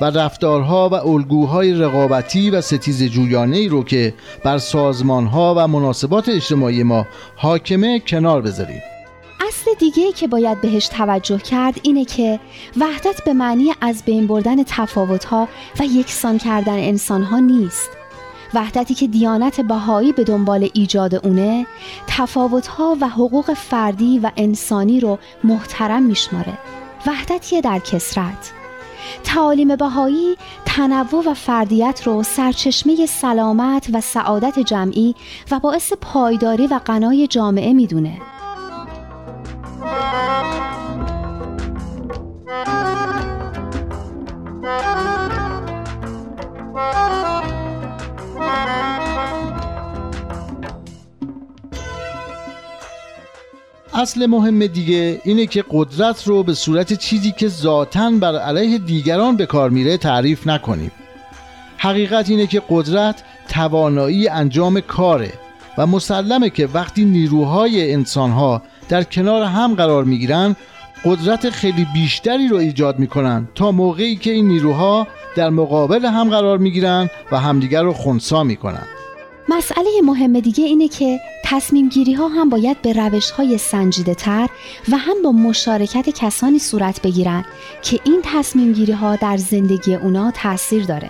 و 0.01 0.05
رفتارها 0.05 0.89
و 0.89 0.93
الگوهای 0.93 1.73
رقابتی 1.73 2.49
و 2.49 2.61
ستیز 2.61 3.03
جویانه 3.03 3.57
ای 3.57 3.67
رو 3.67 3.83
که 3.83 4.13
بر 4.43 4.57
سازمانها 4.57 5.55
و 5.57 5.67
مناسبات 5.67 6.29
اجتماعی 6.29 6.83
ما 6.83 7.07
حاکمه 7.35 7.99
کنار 7.99 8.41
بذاریم. 8.41 8.81
اصل 9.47 9.71
دیگه 9.79 10.11
که 10.11 10.27
باید 10.27 10.61
بهش 10.61 10.87
توجه 10.87 11.37
کرد 11.37 11.79
اینه 11.83 12.05
که 12.05 12.39
وحدت 12.77 13.23
به 13.25 13.33
معنی 13.33 13.73
از 13.81 14.03
بین 14.05 14.27
بردن 14.27 14.63
تفاوتها 14.63 15.47
و 15.79 15.83
یکسان 15.85 16.37
کردن 16.37 16.73
انسانها 16.73 17.39
نیست. 17.39 17.89
وحدتی 18.53 18.93
که 18.93 19.07
دیانت 19.07 19.61
بهایی 19.61 20.13
به 20.13 20.23
دنبال 20.23 20.69
ایجاد 20.73 21.15
اونه 21.15 21.65
تفاوتها 22.07 22.97
و 23.01 23.09
حقوق 23.09 23.53
فردی 23.53 24.19
و 24.19 24.31
انسانی 24.37 24.99
رو 24.99 25.19
محترم 25.43 26.03
میشماره. 26.03 26.57
وحدتی 27.07 27.61
در 27.61 27.79
کسرت 27.79 28.60
تعالیم 29.23 29.75
بهایی 29.75 30.35
تنوع 30.65 31.23
و 31.25 31.33
فردیت 31.33 32.01
رو 32.05 32.23
سرچشمه 32.23 33.05
سلامت 33.05 33.87
و 33.93 34.01
سعادت 34.01 34.59
جمعی 34.59 35.15
و 35.51 35.59
باعث 35.59 35.93
پایداری 36.01 36.67
و 36.67 36.79
غنای 36.79 37.27
جامعه 37.27 37.73
می‌دونه. 37.73 38.21
اصل 54.01 54.25
مهم 54.25 54.67
دیگه 54.67 55.21
اینه 55.23 55.45
که 55.45 55.63
قدرت 55.69 56.27
رو 56.27 56.43
به 56.43 56.53
صورت 56.53 56.93
چیزی 56.93 57.31
که 57.31 57.47
ذاتا 57.47 58.11
بر 58.11 58.39
علیه 58.39 58.77
دیگران 58.77 59.35
به 59.35 59.45
کار 59.45 59.69
میره 59.69 59.97
تعریف 59.97 60.47
نکنیم. 60.47 60.91
حقیقت 61.77 62.29
اینه 62.29 62.47
که 62.47 62.61
قدرت 62.69 63.23
توانایی 63.49 64.27
انجام 64.27 64.79
کاره 64.79 65.33
و 65.77 65.87
مسلمه 65.87 66.49
که 66.49 66.69
وقتی 66.73 67.05
نیروهای 67.05 67.93
انسانها 67.93 68.61
در 68.89 69.03
کنار 69.03 69.43
هم 69.43 69.75
قرار 69.75 70.03
می‌گیرن 70.03 70.55
قدرت 71.05 71.49
خیلی 71.49 71.87
بیشتری 71.93 72.47
رو 72.47 72.57
ایجاد 72.57 72.99
می‌کنن 72.99 73.47
تا 73.55 73.71
موقعی 73.71 74.15
که 74.15 74.31
این 74.31 74.47
نیروها 74.47 75.07
در 75.35 75.49
مقابل 75.49 76.05
هم 76.05 76.29
قرار 76.29 76.57
می‌گیرن 76.57 77.09
و 77.31 77.39
همدیگر 77.39 77.83
رو 77.83 77.93
خونسا 77.93 78.43
می‌کنن. 78.43 78.83
مسئله 79.49 79.89
مهم 80.03 80.39
دیگه 80.39 80.63
اینه 80.63 80.87
که 80.87 81.19
تصمیم 81.51 81.89
گیری 81.89 82.13
ها 82.13 82.27
هم 82.27 82.49
باید 82.49 82.81
به 82.81 82.93
روش 82.93 83.31
های 83.31 83.57
سنجیده 83.57 84.15
تر 84.15 84.49
و 84.91 84.97
هم 84.97 85.21
با 85.23 85.31
مشارکت 85.31 86.09
کسانی 86.09 86.59
صورت 86.59 87.01
بگیرن 87.01 87.45
که 87.81 87.99
این 88.03 88.21
تصمیم 88.23 88.73
گیری 88.73 88.91
ها 88.91 89.15
در 89.15 89.37
زندگی 89.37 89.95
اونا 89.95 90.31
تاثیر 90.31 90.85
داره. 90.85 91.09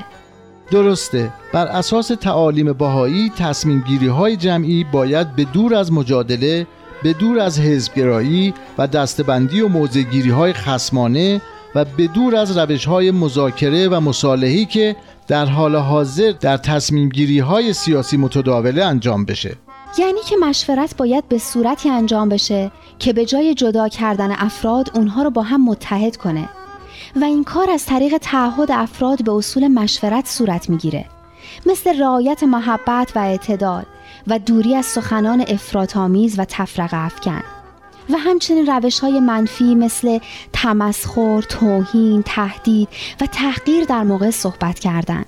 درسته. 0.71 1.33
بر 1.53 1.67
اساس 1.67 2.07
تعالیم 2.07 2.73
باهایی 2.73 3.31
تصمیم 3.37 3.83
گیری 3.87 4.07
های 4.07 4.35
جمعی 4.35 4.83
باید 4.83 5.35
به 5.35 5.43
دور 5.43 5.75
از 5.75 5.91
مجادله 5.91 6.67
به 7.03 7.13
دور 7.13 7.39
از 7.39 7.59
حزبگرایی 7.59 8.53
و 8.77 8.87
دستبندی 8.87 9.61
و 9.61 9.67
موزگیری 9.67 10.29
های 10.29 10.53
خسمانه 10.53 11.41
و 11.75 11.85
به 11.85 12.07
دور 12.07 12.35
از 12.35 12.57
روش 12.57 12.85
های 12.85 13.11
مذاکره 13.11 13.89
و 13.89 13.99
مصالحی 13.99 14.65
که 14.65 14.95
در 15.27 15.45
حال 15.45 15.75
حاضر 15.75 16.31
در 16.31 16.57
تصمیم 16.57 17.09
گیری 17.09 17.39
های 17.39 17.73
سیاسی 17.73 18.17
متداوله 18.17 18.85
انجام 18.85 19.25
بشه. 19.25 19.57
یعنی 19.97 20.21
که 20.29 20.37
مشورت 20.37 20.97
باید 20.97 21.27
به 21.27 21.37
صورتی 21.37 21.89
انجام 21.89 22.29
بشه 22.29 22.71
که 22.99 23.13
به 23.13 23.25
جای 23.25 23.53
جدا 23.53 23.87
کردن 23.87 24.31
افراد 24.31 24.91
اونها 24.97 25.23
رو 25.23 25.29
با 25.29 25.41
هم 25.41 25.65
متحد 25.65 26.17
کنه. 26.17 26.49
و 27.15 27.23
این 27.23 27.43
کار 27.43 27.69
از 27.69 27.85
طریق 27.85 28.17
تعهد 28.17 28.71
افراد 28.71 29.23
به 29.23 29.31
اصول 29.31 29.67
مشورت 29.67 30.27
صورت 30.27 30.69
می‌گیره. 30.69 31.05
مثل 31.65 31.99
رعایت 31.99 32.43
محبت 32.43 33.11
و 33.15 33.19
اعتدال 33.19 33.83
و 34.27 34.39
دوری 34.39 34.75
از 34.75 34.85
سخنان 34.85 35.45
افراطآمیز 35.47 36.39
و 36.39 36.45
تفرقه 36.45 36.97
افکن. 36.97 37.43
و 38.09 38.17
همچنین 38.17 38.65
روش 38.65 38.99
های 38.99 39.19
منفی 39.19 39.75
مثل 39.75 40.19
تمسخر، 40.53 41.41
توهین، 41.41 42.23
تهدید 42.25 42.89
و 43.21 43.25
تحقیر 43.25 43.85
در 43.85 44.03
موقع 44.03 44.29
صحبت 44.29 44.79
کردن. 44.79 45.25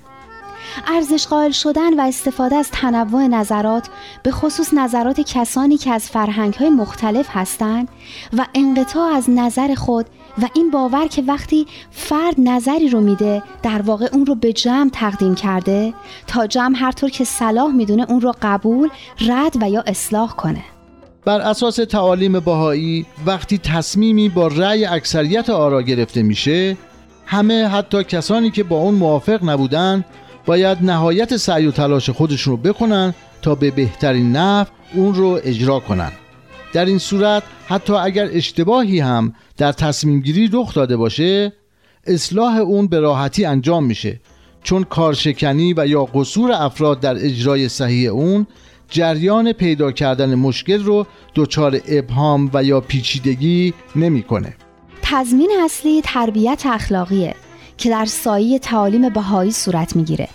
ارزش 0.86 1.26
قائل 1.26 1.50
شدن 1.50 2.00
و 2.00 2.02
استفاده 2.02 2.56
از 2.56 2.70
تنوع 2.70 3.26
نظرات 3.26 3.88
به 4.22 4.30
خصوص 4.30 4.74
نظرات 4.74 5.20
کسانی 5.20 5.76
که 5.76 5.90
از 5.90 6.08
فرهنگ 6.10 6.54
های 6.54 6.70
مختلف 6.70 7.26
هستند 7.30 7.88
و 8.38 8.46
انقطاع 8.54 9.12
از 9.12 9.30
نظر 9.30 9.74
خود 9.74 10.06
و 10.42 10.48
این 10.54 10.70
باور 10.70 11.06
که 11.06 11.22
وقتی 11.22 11.66
فرد 11.90 12.34
نظری 12.38 12.88
رو 12.88 13.00
میده 13.00 13.42
در 13.62 13.82
واقع 13.82 14.08
اون 14.12 14.26
رو 14.26 14.34
به 14.34 14.52
جمع 14.52 14.90
تقدیم 14.90 15.34
کرده 15.34 15.94
تا 16.26 16.46
جمع 16.46 16.76
هر 16.78 16.92
طور 16.92 17.10
که 17.10 17.24
صلاح 17.24 17.72
می‌دونه 17.72 18.06
اون 18.08 18.20
رو 18.20 18.34
قبول، 18.42 18.88
رد 19.20 19.62
و 19.62 19.70
یا 19.70 19.84
اصلاح 19.86 20.32
کنه. 20.32 20.64
بر 21.24 21.40
اساس 21.40 21.76
تعالیم 21.76 22.40
باهایی 22.40 23.06
وقتی 23.26 23.58
تصمیمی 23.58 24.28
با 24.28 24.46
رأی 24.46 24.84
اکثریت 24.84 25.50
آرا 25.50 25.82
گرفته 25.82 26.22
میشه 26.22 26.76
همه 27.26 27.68
حتی 27.68 28.04
کسانی 28.04 28.50
که 28.50 28.62
با 28.62 28.76
اون 28.76 28.94
موافق 28.94 29.44
نبودن 29.44 30.04
باید 30.46 30.78
نهایت 30.82 31.36
سعی 31.36 31.66
و 31.66 31.70
تلاش 31.70 32.10
خودشون 32.10 32.50
رو 32.50 32.56
بکنن 32.56 33.14
تا 33.42 33.54
به 33.54 33.70
بهترین 33.70 34.32
نحو 34.32 34.66
اون 34.94 35.14
رو 35.14 35.40
اجرا 35.44 35.80
کنن. 35.80 36.12
در 36.72 36.84
این 36.84 36.98
صورت 36.98 37.42
حتی 37.66 37.92
اگر 37.92 38.28
اشتباهی 38.32 39.00
هم 39.00 39.34
در 39.56 39.72
تصمیم 39.72 40.20
گیری 40.20 40.50
رخ 40.52 40.74
داده 40.74 40.96
باشه 40.96 41.52
اصلاح 42.06 42.56
اون 42.56 42.86
به 42.86 43.00
راحتی 43.00 43.44
انجام 43.44 43.84
میشه. 43.84 44.20
چون 44.62 44.84
کارشکنی 44.84 45.74
و 45.76 45.86
یا 45.86 46.04
قصور 46.04 46.52
افراد 46.52 47.00
در 47.00 47.14
اجرای 47.14 47.68
صحیح 47.68 48.10
اون 48.10 48.46
جریان 48.88 49.52
پیدا 49.52 49.92
کردن 49.92 50.34
مشکل 50.34 50.82
رو 50.82 51.06
دچار 51.34 51.80
ابهام 51.88 52.50
و 52.54 52.64
یا 52.64 52.80
پیچیدگی 52.80 53.74
نمی‌کنه. 53.96 54.56
تضمین 55.02 55.50
اصلی 55.64 56.02
تربیت 56.04 56.62
اخلاقیه. 56.66 57.34
که 57.78 57.90
در 57.90 58.04
سایه 58.04 58.58
تعالیم 58.58 59.08
بهایی 59.08 59.52
صورت 59.52 59.96
می‌گیره. 59.96 60.28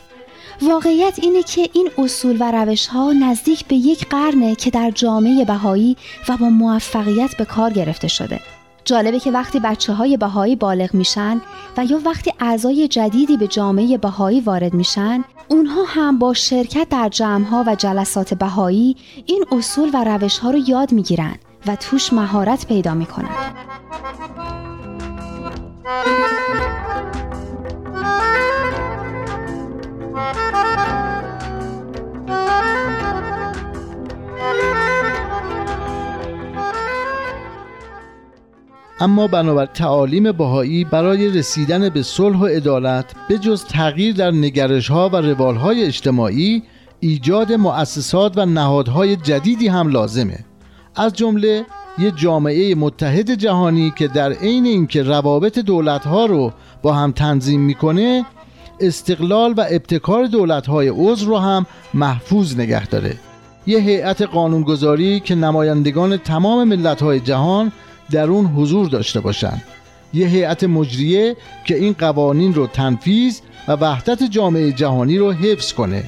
واقعیت 0.62 1.20
اینه 1.22 1.44
که 1.44 1.70
این 1.74 1.90
اصول 1.98 2.38
و 2.40 2.52
روش 2.52 2.88
ها 2.88 3.14
نزدیک 3.14 3.66
به 3.66 3.76
یک 3.76 4.10
قرنه 4.10 4.56
که 4.56 4.70
در 4.70 4.92
جامعه 4.92 5.46
بهایی 5.46 5.98
و 6.30 6.38
با 6.38 6.50
موفقیت 6.50 7.38
به 7.38 7.46
کار 7.46 7.74
گرفته 7.74 8.08
شده. 8.08 8.40
جالبه 8.86 9.20
که 9.20 9.32
وقتی 9.32 9.60
بچه 9.60 9.94
های 9.94 10.18
بهایی 10.18 10.56
بالغ 10.56 10.94
میشن 10.94 11.42
و 11.78 11.86
یا 11.86 12.02
وقتی 12.06 12.34
اعضای 12.40 12.88
جدیدی 12.88 13.38
به 13.38 13.48
جامعه 13.48 13.98
بهایی 13.98 14.42
وارد 14.42 14.74
میشن 14.74 15.24
اونها 15.48 15.84
هم 15.88 16.20
با 16.20 16.34
شرکت 16.34 16.90
در 16.90 17.10
جمعها 17.10 17.64
و 17.68 17.76
جلسات 17.76 18.34
بهایی 18.34 18.96
این 19.26 19.46
اصول 19.52 19.90
و 19.94 20.04
روش 20.04 20.38
ها 20.38 20.52
رو 20.52 20.58
یاد 20.58 20.92
می‌گیرن 20.92 21.36
و 21.68 21.76
توش 21.76 22.14
مهارت 22.14 22.68
پیدا 22.68 22.94
می‌کنن 22.94 23.30
اما 39.02 39.28
بنابر 39.28 39.66
تعالیم 39.66 40.32
بهایی 40.32 40.84
برای 40.84 41.32
رسیدن 41.32 41.90
به 41.90 42.04
صلح 42.04 42.40
و 42.40 42.46
عدالت 42.46 43.06
به 43.30 43.38
جز 43.38 43.66
تغییر 43.66 44.16
در 44.16 44.32
نگرش 44.32 44.92
ها 44.92 45.10
و 45.10 45.16
روال 45.16 45.56
های 45.56 45.84
اجتماعی 45.84 46.64
ایجاد 47.00 47.54
مؤسسات 47.54 48.38
و 48.38 48.46
نهادهای 48.46 49.16
جدیدی 49.16 49.68
هم 49.68 49.88
لازمه. 49.88 50.46
از 50.96 51.14
جمله 51.14 51.66
یک 52.00 52.18
جامعه 52.18 52.76
متحد 52.76 53.32
جهانی 53.32 53.94
که 53.96 54.08
در 54.08 54.34
عین 54.34 54.66
اینکه 54.66 55.04
روابط 55.04 55.60
دولت 55.60 56.08
ها 56.08 56.26
رو 56.26 56.52
با 56.82 56.94
هم 56.94 57.12
تنظیم 57.12 57.62
می‌کنه 57.62 58.26
استقلال 58.82 59.54
و 59.58 59.66
ابتکار 59.70 60.26
دولت 60.26 60.68
های 60.68 60.88
عضو 60.88 61.26
رو 61.26 61.38
هم 61.38 61.66
محفوظ 61.94 62.60
نگه 62.60 62.88
داره. 62.88 63.16
یه 63.68 63.80
هیئت 63.80 64.22
قانونگذاری 64.22 65.20
که 65.20 65.36
نمایندگان 65.36 66.18
تمام 66.18 66.68
ملت 66.68 67.04
های 67.04 67.20
جهان 67.20 67.72
در 68.12 68.28
اون 68.28 68.46
حضور 68.46 68.88
داشته 68.88 69.20
باشند 69.20 69.64
یه 70.14 70.28
هیئت 70.28 70.64
مجریه 70.64 71.36
که 71.66 71.76
این 71.76 71.96
قوانین 72.00 72.54
رو 72.54 72.68
تنفیذ 72.68 73.40
و 73.68 73.72
وحدت 73.72 74.24
جامعه 74.24 74.72
جهانی 74.72 75.18
رو 75.18 75.32
حفظ 75.32 75.74
کنه. 75.74 76.04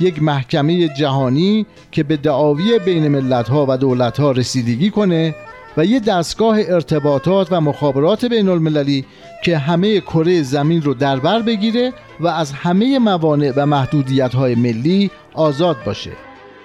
یک 0.00 0.22
محکمه 0.22 0.88
جهانی 0.88 1.66
که 1.92 2.02
به 2.02 2.16
دعاوی 2.16 2.78
بین 2.78 3.08
ملت 3.08 3.48
ها 3.48 3.66
و 3.68 3.76
دولت 3.78 4.20
ها 4.20 4.30
رسیدگی 4.30 4.90
کنه 4.90 5.34
و 5.76 5.84
یه 5.84 6.00
دستگاه 6.00 6.58
ارتباطات 6.68 7.48
و 7.50 7.60
مخابرات 7.60 8.24
بین 8.24 8.48
المللی 8.48 9.04
که 9.44 9.58
همه 9.58 10.00
کره 10.00 10.42
زمین 10.42 10.82
رو 10.82 10.94
در 10.94 11.16
بر 11.16 11.42
بگیره 11.42 11.92
و 12.20 12.26
از 12.26 12.52
همه 12.52 12.98
موانع 12.98 13.52
و 13.56 13.66
محدودیت 13.66 14.34
های 14.34 14.54
ملی 14.54 15.10
آزاد 15.34 15.76
باشه. 15.86 16.12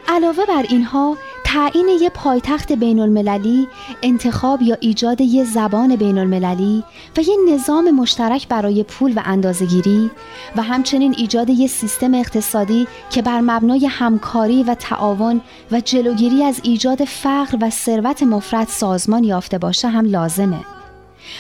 علاوه 0.07 0.45
بر 0.47 0.65
اینها 0.69 1.17
تعیین 1.53 1.87
یه 2.01 2.09
پایتخت 2.09 2.71
بین 2.71 2.99
المللی، 2.99 3.67
انتخاب 4.01 4.61
یا 4.61 4.77
ایجاد 4.79 5.21
یه 5.21 5.43
زبان 5.43 5.95
بین 5.95 6.17
المللی 6.17 6.83
و 7.17 7.21
یه 7.21 7.53
نظام 7.53 7.91
مشترک 7.91 8.47
برای 8.47 8.83
پول 8.83 9.13
و 9.15 9.21
اندازگیری 9.25 10.11
و 10.55 10.61
همچنین 10.61 11.15
ایجاد 11.17 11.49
یه 11.49 11.67
سیستم 11.67 12.13
اقتصادی 12.13 12.87
که 13.09 13.21
بر 13.21 13.41
مبنای 13.41 13.85
همکاری 13.85 14.63
و 14.63 14.75
تعاون 14.75 15.41
و 15.71 15.79
جلوگیری 15.79 16.43
از 16.43 16.59
ایجاد 16.63 17.03
فقر 17.03 17.57
و 17.61 17.69
ثروت 17.69 18.23
مفرد 18.23 18.67
سازمان 18.67 19.23
یافته 19.23 19.57
باشه 19.57 19.87
هم 19.87 20.05
لازمه. 20.05 20.59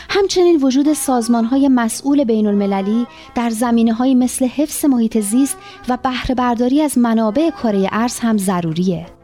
همچنین 0.09 0.63
وجود 0.63 0.93
سازمان 0.93 1.45
های 1.45 1.67
مسئول 1.67 2.23
بین 2.23 2.47
المللی 2.47 3.07
در 3.35 3.49
زمینه 3.49 3.93
های 3.93 4.15
مثل 4.15 4.45
حفظ 4.45 4.85
محیط 4.85 5.19
زیست 5.19 5.57
و 5.89 5.97
بهره 5.97 6.35
برداری 6.35 6.81
از 6.81 6.97
منابع 6.97 7.49
کره 7.49 7.89
ارز 7.91 8.19
هم 8.19 8.37
ضروریه. 8.37 9.20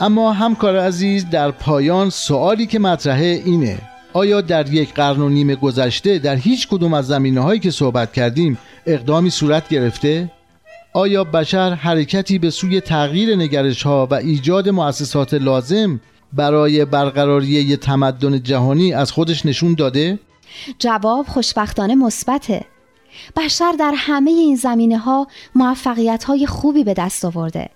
اما 0.00 0.32
همکار 0.32 0.76
عزیز 0.76 1.30
در 1.30 1.50
پایان 1.50 2.10
سوالی 2.10 2.66
که 2.66 2.78
مطرحه 2.78 3.42
اینه 3.44 3.78
آیا 4.12 4.40
در 4.40 4.72
یک 4.72 4.94
قرن 4.94 5.20
و 5.20 5.28
نیم 5.28 5.54
گذشته 5.54 6.18
در 6.18 6.36
هیچ 6.36 6.68
کدوم 6.68 6.94
از 6.94 7.06
زمینه 7.06 7.40
هایی 7.40 7.60
که 7.60 7.70
صحبت 7.70 8.12
کردیم 8.12 8.58
اقدامی 8.86 9.30
صورت 9.30 9.68
گرفته؟ 9.68 10.30
آیا 10.92 11.24
بشر 11.24 11.70
حرکتی 11.70 12.38
به 12.38 12.50
سوی 12.50 12.80
تغییر 12.80 13.36
نگرش 13.36 13.82
ها 13.82 14.08
و 14.10 14.14
ایجاد 14.14 14.68
مؤسسات 14.68 15.34
لازم 15.34 16.00
برای 16.32 16.84
برقراری 16.84 17.46
یه 17.46 17.76
تمدن 17.76 18.42
جهانی 18.42 18.92
از 18.92 19.12
خودش 19.12 19.46
نشون 19.46 19.74
داده؟ 19.74 20.18
جواب 20.78 21.26
خوشبختانه 21.26 21.94
مثبته. 21.94 22.64
بشر 23.36 23.72
در 23.78 23.92
همه 23.96 24.30
این 24.30 24.56
زمینه 24.56 24.98
ها 24.98 25.26
موفقیت 25.54 26.24
های 26.24 26.46
خوبی 26.46 26.84
به 26.84 26.94
دست 26.94 27.24
آورده. 27.24 27.68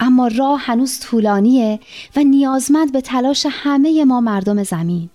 اما 0.00 0.28
راه 0.28 0.60
هنوز 0.60 1.00
طولانیه 1.00 1.80
و 2.16 2.20
نیازمند 2.20 2.92
به 2.92 3.00
تلاش 3.00 3.46
همه 3.50 4.04
ما 4.04 4.20
مردم 4.20 4.62
زمین. 4.62 5.10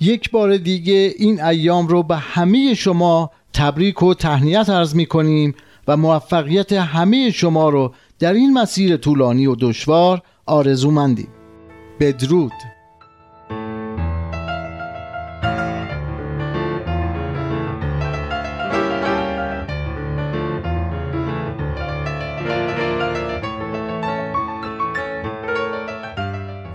یک 0.00 0.30
بار 0.30 0.56
دیگه 0.56 1.14
این 1.18 1.42
ایام 1.42 1.86
رو 1.86 2.02
به 2.02 2.16
همه 2.16 2.74
شما 2.74 3.30
تبریک 3.52 4.02
و 4.02 4.14
تهنیت 4.14 4.70
عرض 4.70 4.94
می 4.94 5.06
کنیم 5.06 5.54
و 5.88 5.96
موفقیت 5.96 6.72
همه 6.72 7.30
شما 7.30 7.68
رو 7.68 7.94
در 8.18 8.32
این 8.32 8.52
مسیر 8.52 8.96
طولانی 8.96 9.46
و 9.46 9.54
دشوار 9.54 10.22
آرزومندیم 10.46 11.28
بدرود. 12.00 12.52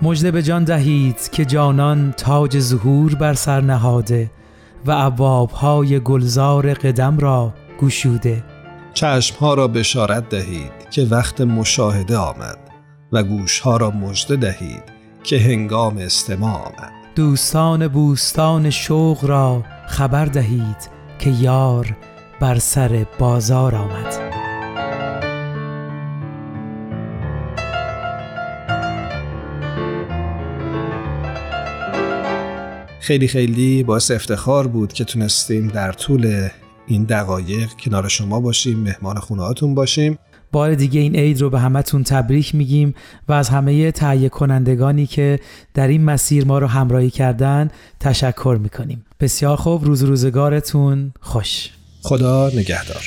مژده 0.01 0.31
به 0.31 0.43
جان 0.43 0.63
دهید 0.63 1.29
که 1.31 1.45
جانان 1.45 2.11
تاج 2.11 2.59
ظهور 2.59 3.15
بر 3.15 3.33
سر 3.33 3.61
نهاده 3.61 4.31
و 4.85 4.91
ابوابهای 4.91 5.99
گلزار 5.99 6.73
قدم 6.73 7.17
را 7.17 7.53
گشوده. 7.79 8.43
چشمها 8.93 9.53
را 9.53 9.67
بشارت 9.67 10.29
دهید 10.29 10.89
که 10.91 11.07
وقت 11.11 11.41
مشاهده 11.41 12.17
آمد 12.17 12.57
و 13.11 13.23
گوشها 13.23 13.77
را 13.77 13.91
مژده 13.91 14.35
دهید. 14.35 14.94
که 15.25 15.39
هنگام 15.39 15.97
استماع 15.97 16.53
آمد. 16.53 16.91
دوستان 17.15 17.87
بوستان 17.87 18.69
شوق 18.69 19.25
را 19.25 19.63
خبر 19.87 20.25
دهید 20.25 20.89
که 21.19 21.29
یار 21.29 21.97
بر 22.39 22.59
سر 22.59 23.05
بازار 23.19 23.75
آمد. 23.75 24.35
خیلی 32.99 33.27
خیلی 33.27 33.83
باعث 33.83 34.11
افتخار 34.11 34.67
بود 34.67 34.93
که 34.93 35.03
تونستیم 35.03 35.67
در 35.67 35.91
طول 35.91 36.47
این 36.87 37.03
دقایق 37.03 37.69
کنار 37.73 38.07
شما 38.07 38.39
باشیم 38.39 38.79
مهمان 38.79 39.15
خونهاتون 39.15 39.75
باشیم. 39.75 40.17
بار 40.55 40.75
دیگه 40.75 40.99
این 40.99 41.15
عید 41.15 41.41
رو 41.41 41.49
به 41.49 41.59
همتون 41.59 42.03
تبریک 42.03 42.55
میگیم 42.55 42.95
و 43.27 43.33
از 43.33 43.49
همه 43.49 43.91
تهیه 43.91 44.29
کنندگانی 44.29 45.05
که 45.05 45.39
در 45.73 45.87
این 45.87 46.03
مسیر 46.03 46.45
ما 46.45 46.59
رو 46.59 46.67
همراهی 46.67 47.09
کردن 47.09 47.69
تشکر 47.99 48.57
می‌کنیم. 48.61 49.05
بسیار 49.19 49.57
خوب 49.57 49.85
روز 49.85 50.03
روزگارتون 50.03 51.11
خوش. 51.21 51.69
خدا 52.01 52.51
نگهدار. 52.55 53.03